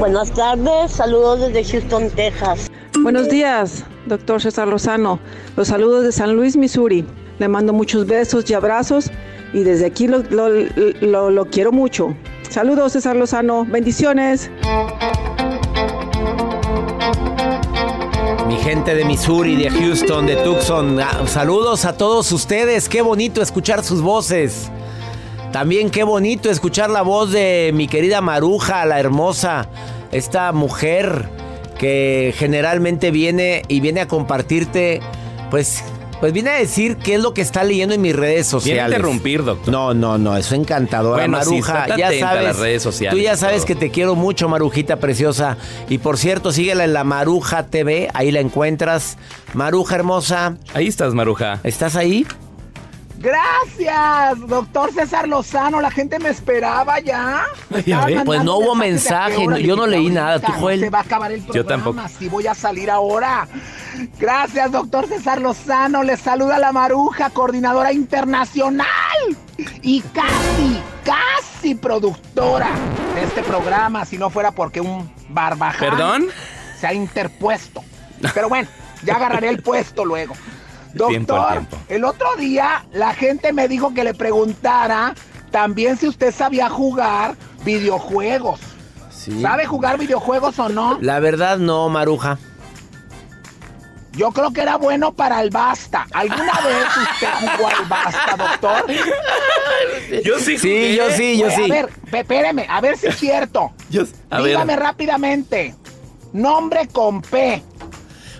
Buenas 0.00 0.32
tardes, 0.32 0.90
saludos 0.90 1.40
desde 1.40 1.64
Houston, 1.64 2.10
Texas. 2.10 2.68
Buenos 3.02 3.28
días, 3.28 3.84
doctor 4.06 4.42
César 4.42 4.66
Lozano. 4.66 5.20
Los 5.56 5.68
saludos 5.68 6.02
de 6.02 6.10
San 6.10 6.34
Luis, 6.34 6.56
Missouri. 6.56 7.06
Le 7.38 7.46
mando 7.46 7.72
muchos 7.72 8.04
besos 8.06 8.50
y 8.50 8.54
abrazos 8.54 9.12
y 9.52 9.62
desde 9.62 9.86
aquí 9.86 10.08
lo, 10.08 10.24
lo, 10.30 11.30
lo 11.30 11.46
quiero 11.46 11.70
mucho. 11.70 12.16
Saludos, 12.48 12.92
César 12.92 13.16
Lozano. 13.16 13.64
Bendiciones. 13.64 14.50
Mi 18.46 18.56
gente 18.56 18.94
de 18.94 19.04
Missouri, 19.04 19.56
de 19.56 19.70
Houston, 19.70 20.26
de 20.26 20.36
Tucson, 20.36 21.00
ah, 21.00 21.26
saludos 21.26 21.84
a 21.84 21.96
todos 21.96 22.30
ustedes. 22.32 22.88
Qué 22.88 23.02
bonito 23.02 23.42
escuchar 23.42 23.82
sus 23.82 24.00
voces. 24.00 24.70
También 25.52 25.90
qué 25.90 26.04
bonito 26.04 26.50
escuchar 26.50 26.90
la 26.90 27.02
voz 27.02 27.30
de 27.30 27.70
mi 27.74 27.86
querida 27.86 28.20
Maruja, 28.20 28.84
la 28.86 28.98
hermosa, 28.98 29.68
esta 30.10 30.52
mujer 30.52 31.28
que 31.78 32.34
generalmente 32.36 33.10
viene 33.10 33.62
y 33.68 33.80
viene 33.80 34.00
a 34.00 34.08
compartirte, 34.08 35.00
pues 35.50 35.84
pues 36.20 36.32
vine 36.32 36.50
a 36.50 36.54
decir 36.54 36.96
qué 36.96 37.14
es 37.14 37.20
lo 37.20 37.34
que 37.34 37.40
está 37.42 37.64
leyendo 37.64 37.94
en 37.94 38.00
mis 38.00 38.14
redes 38.14 38.46
sociales. 38.46 38.84
Viene 38.84 38.96
interrumpir, 38.96 39.44
doctor. 39.44 39.72
No, 39.72 39.94
no, 39.94 40.18
no, 40.18 40.36
eso 40.36 40.54
encantadora. 40.54 41.26
Bueno, 41.26 41.38
Maruja, 41.38 41.96
ya 41.96 42.06
sabes. 42.06 42.22
A 42.22 42.42
las 42.42 42.58
redes 42.58 42.82
sociales 42.82 43.18
tú 43.18 43.22
ya 43.22 43.36
sabes 43.36 43.64
que 43.64 43.74
te 43.74 43.90
quiero 43.90 44.14
mucho, 44.14 44.48
Marujita 44.48 44.96
preciosa. 44.96 45.56
Y 45.88 45.98
por 45.98 46.18
cierto, 46.18 46.52
síguela 46.52 46.84
en 46.84 46.92
la 46.92 47.04
Maruja 47.04 47.66
TV, 47.66 48.08
ahí 48.14 48.30
la 48.30 48.40
encuentras. 48.40 49.16
Maruja 49.52 49.96
hermosa. 49.96 50.56
Ahí 50.72 50.88
estás, 50.88 51.14
Maruja. 51.14 51.60
¿Estás 51.62 51.96
ahí? 51.96 52.26
Gracias, 53.24 54.46
doctor 54.46 54.92
César 54.92 55.26
Lozano. 55.26 55.80
La 55.80 55.90
gente 55.90 56.18
me 56.18 56.28
esperaba 56.28 57.00
ya. 57.00 57.46
pues 58.26 58.44
no 58.44 58.58
hubo 58.58 58.74
mensaje, 58.74 59.46
yo 59.62 59.76
no 59.76 59.86
leí 59.86 60.10
nada. 60.10 60.40
¿Tú, 60.40 60.52
Joel? 60.52 60.80
Se 60.80 60.90
va 60.90 60.98
a 60.98 61.02
acabar 61.02 61.32
el 61.32 61.40
programa. 61.40 61.56
Yo 61.56 61.66
tampoco. 61.66 62.08
Si 62.18 62.28
voy 62.28 62.46
a 62.46 62.54
salir 62.54 62.90
ahora. 62.90 63.48
Gracias, 64.20 64.70
doctor 64.70 65.08
César 65.08 65.40
Lozano. 65.40 66.02
Le 66.02 66.18
saluda 66.18 66.58
la 66.58 66.70
Maruja, 66.72 67.30
coordinadora 67.30 67.94
internacional 67.94 68.84
y 69.80 70.02
casi, 70.02 70.82
casi 71.02 71.74
productora 71.74 72.68
de 73.14 73.22
este 73.22 73.42
programa, 73.42 74.04
si 74.04 74.18
no 74.18 74.28
fuera 74.28 74.50
porque 74.50 74.82
un 74.82 75.10
barbaján 75.30 75.90
¿Perdón? 75.90 76.26
se 76.78 76.86
ha 76.86 76.92
interpuesto. 76.92 77.82
Pero 78.34 78.50
bueno, 78.50 78.68
ya 79.02 79.14
agarraré 79.14 79.48
el 79.48 79.62
puesto 79.62 80.04
luego. 80.04 80.34
Doctor, 81.26 81.62
el 81.88 82.04
otro 82.04 82.36
día 82.36 82.84
la 82.92 83.14
gente 83.14 83.52
me 83.52 83.68
dijo 83.68 83.92
que 83.94 84.04
le 84.04 84.14
preguntara 84.14 85.14
también 85.50 85.96
si 85.96 86.08
usted 86.08 86.32
sabía 86.32 86.68
jugar 86.68 87.36
videojuegos. 87.64 88.60
¿Sabe 89.40 89.64
jugar 89.66 89.98
videojuegos 89.98 90.58
o 90.58 90.68
no? 90.68 90.98
La 91.00 91.18
verdad 91.18 91.58
no, 91.58 91.88
Maruja. 91.88 92.38
Yo 94.12 94.30
creo 94.30 94.52
que 94.52 94.60
era 94.60 94.76
bueno 94.76 95.12
para 95.12 95.40
el 95.40 95.50
basta. 95.50 96.06
¿Alguna 96.12 96.52
vez 96.64 96.86
usted 96.96 97.28
jugó 97.56 97.68
al 97.68 97.84
basta, 97.86 98.36
doctor? 98.36 98.86
Yo 100.24 100.38
sí. 100.38 100.58
Sí, 100.58 100.96
yo 100.96 101.10
sí, 101.10 101.38
yo 101.38 101.50
sí. 101.50 101.64
A 101.64 101.74
ver, 101.74 101.88
espéreme, 102.12 102.66
a 102.68 102.80
ver 102.80 102.96
si 102.96 103.08
es 103.08 103.16
cierto. 103.16 103.72
Dígame 103.90 104.76
rápidamente. 104.76 105.74
Nombre 106.32 106.88
con 106.88 107.20
P. 107.22 107.62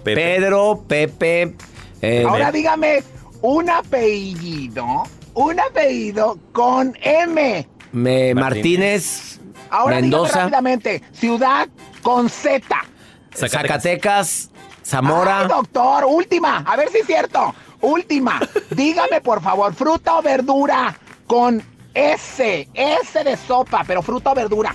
Pedro, 0.04 0.84
Pepe, 0.86 1.56
eh, 2.04 2.24
Ahora 2.28 2.52
dígame 2.52 3.02
un 3.40 3.70
apellido, 3.70 5.04
un 5.34 5.60
apellido 5.60 6.38
con 6.52 6.96
M. 7.00 7.68
Me, 7.92 8.34
Martínez, 8.34 9.40
Ahora 9.70 9.96
Mendoza. 10.00 10.40
rápidamente, 10.40 11.02
ciudad 11.12 11.68
con 12.02 12.28
Z. 12.28 12.62
Zacatecas, 13.34 14.50
Zamora. 14.84 15.40
Ay, 15.40 15.48
doctor, 15.48 16.04
última, 16.04 16.58
a 16.58 16.76
ver 16.76 16.90
si 16.90 16.98
es 16.98 17.06
cierto. 17.06 17.54
Última, 17.80 18.40
dígame 18.70 19.20
por 19.20 19.42
favor, 19.42 19.74
fruta 19.74 20.16
o 20.18 20.22
verdura 20.22 20.96
con 21.26 21.62
S, 21.94 22.68
S 22.74 23.24
de 23.24 23.36
sopa, 23.36 23.84
pero 23.86 24.02
fruta 24.02 24.32
o 24.32 24.34
verdura. 24.34 24.74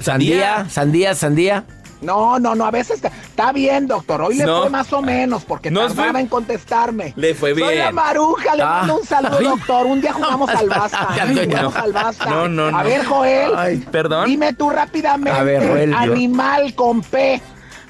Sandía, 0.00 0.66
sandía, 0.68 1.14
sandía. 1.14 1.64
No, 2.00 2.38
no, 2.38 2.54
no, 2.54 2.64
a 2.64 2.70
veces 2.70 3.02
está, 3.02 3.52
bien, 3.52 3.86
doctor. 3.86 4.22
Hoy 4.22 4.36
le 4.36 4.44
fue 4.44 4.70
más 4.70 4.92
o 4.92 5.02
menos 5.02 5.44
porque 5.44 5.70
no 5.70 5.86
tardaba 5.86 6.20
en 6.20 6.28
contestarme. 6.28 7.12
Le 7.16 7.34
fue 7.34 7.54
bien. 7.54 7.68
Soy 7.68 7.78
la 7.78 7.90
Maruja, 7.90 8.54
le 8.54 8.64
mando 8.64 8.98
un 8.98 9.06
saludo, 9.06 9.38
ah. 9.38 9.42
doctor. 9.42 9.86
Un 9.86 10.00
día 10.00 10.12
jugamos 10.12 10.48
al 10.50 10.68
basta. 10.68 11.08
jugamos 11.08 11.76
al 11.76 11.92
basta. 11.92 12.26
No, 12.26 12.48
no, 12.48 12.70
no. 12.70 12.78
A 12.78 12.82
ver, 12.82 13.04
Joel. 13.04 13.84
Perdón. 13.90 14.26
Dime 14.26 14.52
tú 14.52 14.70
rápidamente. 14.70 15.38
A 15.38 15.42
ver, 15.42 15.68
Joel. 15.68 15.94
Animal 15.94 16.74
con 16.74 17.02
P. 17.02 17.40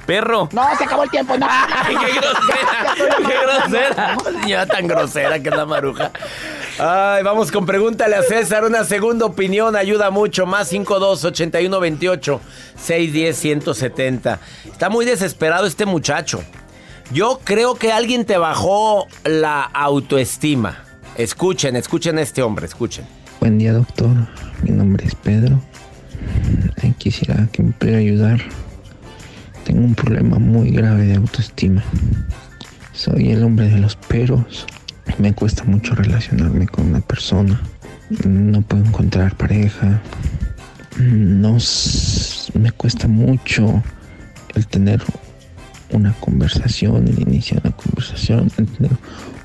Perro. 0.06 0.48
No, 0.52 0.64
se 0.78 0.84
acabó 0.84 1.02
el 1.02 1.10
tiempo. 1.10 1.36
No. 1.36 1.46
Ay, 1.50 1.94
qué 1.94 2.12
grosera. 2.14 2.96
qué 3.28 3.34
grosera. 3.42 4.16
Ya 4.46 4.64
tan 4.64 4.86
grosera 4.86 5.38
que 5.38 5.50
es 5.50 5.54
la 5.54 5.66
maruja. 5.66 6.10
Ay, 6.80 7.24
vamos 7.24 7.50
con 7.50 7.66
pregúntale 7.66 8.14
a 8.14 8.22
César. 8.22 8.64
Una 8.64 8.84
segunda 8.84 9.26
opinión 9.26 9.74
ayuda 9.74 10.12
mucho. 10.12 10.46
Más 10.46 10.68
52 10.68 11.24
81 11.24 11.80
28 11.80 12.40
610 12.76 13.36
170. 13.36 14.40
Está 14.64 14.88
muy 14.88 15.04
desesperado 15.04 15.66
este 15.66 15.86
muchacho. 15.86 16.40
Yo 17.12 17.40
creo 17.42 17.74
que 17.74 17.90
alguien 17.90 18.24
te 18.24 18.38
bajó 18.38 19.08
la 19.24 19.62
autoestima. 19.62 20.84
Escuchen, 21.16 21.74
escuchen 21.74 22.16
a 22.16 22.22
este 22.22 22.42
hombre, 22.42 22.66
escuchen. 22.66 23.04
Buen 23.40 23.58
día, 23.58 23.72
doctor. 23.72 24.10
Mi 24.62 24.70
nombre 24.70 25.04
es 25.04 25.16
Pedro. 25.16 25.60
Quisiera 26.98 27.48
que 27.50 27.64
me 27.64 27.72
pudiera 27.72 27.98
ayudar. 27.98 28.40
Tengo 29.64 29.80
un 29.80 29.96
problema 29.96 30.38
muy 30.38 30.70
grave 30.70 31.06
de 31.06 31.16
autoestima. 31.16 31.82
Soy 32.92 33.32
el 33.32 33.42
hombre 33.42 33.68
de 33.68 33.78
los 33.78 33.96
peros. 33.96 34.64
Me 35.16 35.32
cuesta 35.32 35.64
mucho 35.64 35.94
relacionarme 35.94 36.66
con 36.68 36.86
una 36.88 37.00
persona. 37.00 37.60
No 38.24 38.62
puedo 38.62 38.84
encontrar 38.84 39.34
pareja. 39.36 40.00
No 40.98 41.58
me 42.54 42.70
cuesta 42.72 43.08
mucho 43.08 43.82
el 44.54 44.66
tener 44.66 45.02
una 45.90 46.12
conversación, 46.14 47.08
el 47.08 47.20
iniciar 47.20 47.62
una 47.64 47.74
conversación, 47.74 48.50
el 48.58 48.66
tener 48.66 48.92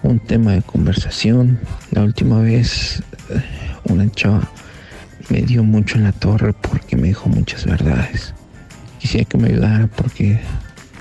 un 0.04 0.20
tema 0.20 0.54
de 0.54 0.62
conversación. 0.62 1.60
La 1.92 2.04
última 2.04 2.40
vez 2.40 3.02
eh, 3.30 3.42
una 3.86 4.10
chava 4.12 4.50
me 5.30 5.42
dio 5.42 5.64
mucho 5.64 5.98
en 5.98 6.04
la 6.04 6.12
torre 6.12 6.54
porque 6.54 6.96
me 6.96 7.08
dijo 7.08 7.30
muchas 7.30 7.66
verdades. 7.66 8.34
Quisiera 9.00 9.26
que 9.26 9.38
me 9.38 9.50
ayudara 9.50 9.88
porque 9.88 10.40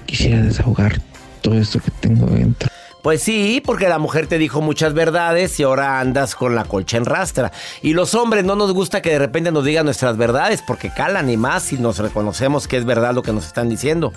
quisiera 0.07 0.43
desahogar 0.43 1.01
todo 1.41 1.59
esto 1.59 1.81
que 1.81 1.91
tengo 2.01 2.27
dentro. 2.27 2.69
Pues 3.03 3.21
sí, 3.21 3.61
porque 3.65 3.89
la 3.89 3.99
mujer 3.99 4.29
te 4.29 4.39
dijo 4.39 4.61
muchas 4.61 4.95
verdades 4.95 5.59
y 5.59 5.65
ahora 5.65 5.99
andas 5.99 6.37
con 6.37 6.55
la 6.55 6.65
colcha 6.65 6.97
en 6.97 7.05
rastra. 7.05 7.51
Y 7.83 7.95
los 7.95 8.15
hombres 8.15 8.45
no 8.45 8.55
nos 8.55 8.73
gusta 8.73 9.03
que 9.03 9.11
de 9.11 9.19
repente 9.19 9.51
nos 9.51 9.65
digan 9.65 9.85
nuestras 9.85 10.17
verdades 10.17 10.63
porque 10.65 10.91
calan 10.95 11.29
y 11.29 11.37
más 11.37 11.65
si 11.65 11.79
nos 11.79 11.99
reconocemos 11.99 12.69
que 12.69 12.77
es 12.77 12.85
verdad 12.85 13.13
lo 13.13 13.23
que 13.23 13.33
nos 13.33 13.47
están 13.47 13.69
diciendo. 13.69 14.13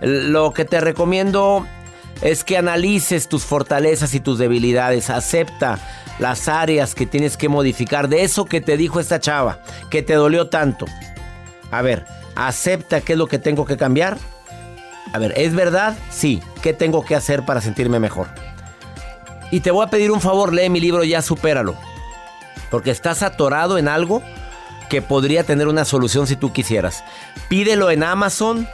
Lo 0.00 0.52
que 0.52 0.64
te 0.64 0.80
recomiendo 0.80 1.64
es 2.22 2.42
que 2.42 2.58
analices 2.58 3.28
tus 3.28 3.44
fortalezas 3.44 4.14
y 4.14 4.20
tus 4.20 4.38
debilidades. 4.38 5.10
Acepta 5.10 5.78
las 6.18 6.48
áreas 6.48 6.96
que 6.96 7.06
tienes 7.06 7.36
que 7.36 7.48
modificar 7.48 8.08
de 8.08 8.24
eso 8.24 8.46
que 8.46 8.60
te 8.60 8.76
dijo 8.76 8.98
esta 8.98 9.20
chava, 9.20 9.60
que 9.90 10.02
te 10.02 10.14
dolió 10.14 10.48
tanto. 10.48 10.86
A 11.70 11.82
ver, 11.82 12.04
acepta 12.34 13.00
qué 13.00 13.12
es 13.12 13.18
lo 13.18 13.28
que 13.28 13.38
tengo 13.38 13.64
que 13.64 13.76
cambiar 13.76 14.18
a 15.14 15.18
ver, 15.20 15.32
¿es 15.36 15.54
verdad? 15.54 15.96
Sí. 16.10 16.42
¿Qué 16.64 16.72
tengo 16.72 17.04
que 17.04 17.14
hacer 17.14 17.44
para 17.44 17.60
sentirme 17.60 18.00
mejor? 18.00 18.26
Y 19.50 19.60
te 19.60 19.70
voy 19.70 19.84
a 19.84 19.90
pedir 19.90 20.10
un 20.10 20.22
favor, 20.22 20.50
lee 20.50 20.70
mi 20.70 20.80
libro 20.80 21.04
Ya 21.04 21.20
Supéralo. 21.20 21.76
Porque 22.70 22.90
estás 22.90 23.22
atorado 23.22 23.76
en 23.76 23.86
algo 23.86 24.22
que 24.88 25.02
podría 25.02 25.44
tener 25.44 25.68
una 25.68 25.84
solución 25.84 26.26
si 26.26 26.36
tú 26.36 26.54
quisieras. 26.54 27.04
Pídelo 27.50 27.90
en 27.90 28.02
Amazon 28.02 28.66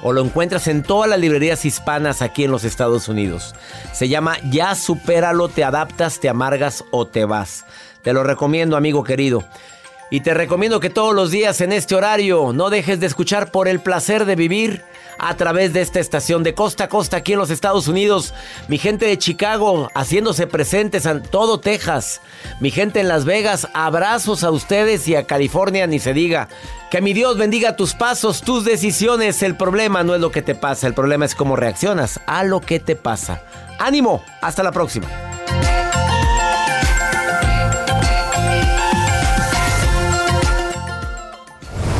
o 0.00 0.14
lo 0.14 0.24
encuentras 0.24 0.66
en 0.68 0.82
todas 0.82 1.10
las 1.10 1.20
librerías 1.20 1.66
hispanas 1.66 2.22
aquí 2.22 2.44
en 2.44 2.50
los 2.50 2.64
Estados 2.64 3.08
Unidos. 3.08 3.54
Se 3.92 4.08
llama 4.08 4.38
Ya 4.50 4.74
Supéralo, 4.74 5.50
te 5.50 5.64
adaptas, 5.64 6.18
te 6.18 6.30
amargas 6.30 6.82
o 6.92 7.06
te 7.06 7.26
vas. 7.26 7.66
Te 8.00 8.14
lo 8.14 8.24
recomiendo, 8.24 8.74
amigo 8.74 9.04
querido. 9.04 9.44
Y 10.12 10.20
te 10.20 10.34
recomiendo 10.34 10.78
que 10.78 10.90
todos 10.90 11.14
los 11.14 11.30
días 11.30 11.62
en 11.62 11.72
este 11.72 11.94
horario 11.94 12.52
no 12.52 12.68
dejes 12.68 13.00
de 13.00 13.06
escuchar 13.06 13.50
por 13.50 13.66
el 13.66 13.80
placer 13.80 14.26
de 14.26 14.36
vivir 14.36 14.82
a 15.18 15.38
través 15.38 15.72
de 15.72 15.80
esta 15.80 16.00
estación 16.00 16.42
de 16.42 16.52
costa 16.52 16.84
a 16.84 16.88
costa 16.90 17.16
aquí 17.16 17.32
en 17.32 17.38
los 17.38 17.48
Estados 17.48 17.88
Unidos. 17.88 18.34
Mi 18.68 18.76
gente 18.76 19.06
de 19.06 19.16
Chicago 19.16 19.88
haciéndose 19.94 20.46
presentes 20.46 21.06
en 21.06 21.22
todo 21.22 21.60
Texas. 21.60 22.20
Mi 22.60 22.70
gente 22.70 23.00
en 23.00 23.08
Las 23.08 23.24
Vegas, 23.24 23.68
abrazos 23.72 24.44
a 24.44 24.50
ustedes 24.50 25.08
y 25.08 25.14
a 25.16 25.24
California, 25.24 25.86
ni 25.86 25.98
se 25.98 26.12
diga. 26.12 26.50
Que 26.90 27.00
mi 27.00 27.14
Dios 27.14 27.38
bendiga 27.38 27.76
tus 27.76 27.94
pasos, 27.94 28.42
tus 28.42 28.66
decisiones. 28.66 29.42
El 29.42 29.56
problema 29.56 30.04
no 30.04 30.14
es 30.14 30.20
lo 30.20 30.30
que 30.30 30.42
te 30.42 30.54
pasa, 30.54 30.86
el 30.86 30.92
problema 30.92 31.24
es 31.24 31.34
cómo 31.34 31.56
reaccionas 31.56 32.20
a 32.26 32.44
lo 32.44 32.60
que 32.60 32.80
te 32.80 32.96
pasa. 32.96 33.44
Ánimo, 33.78 34.22
hasta 34.42 34.62
la 34.62 34.72
próxima. 34.72 35.08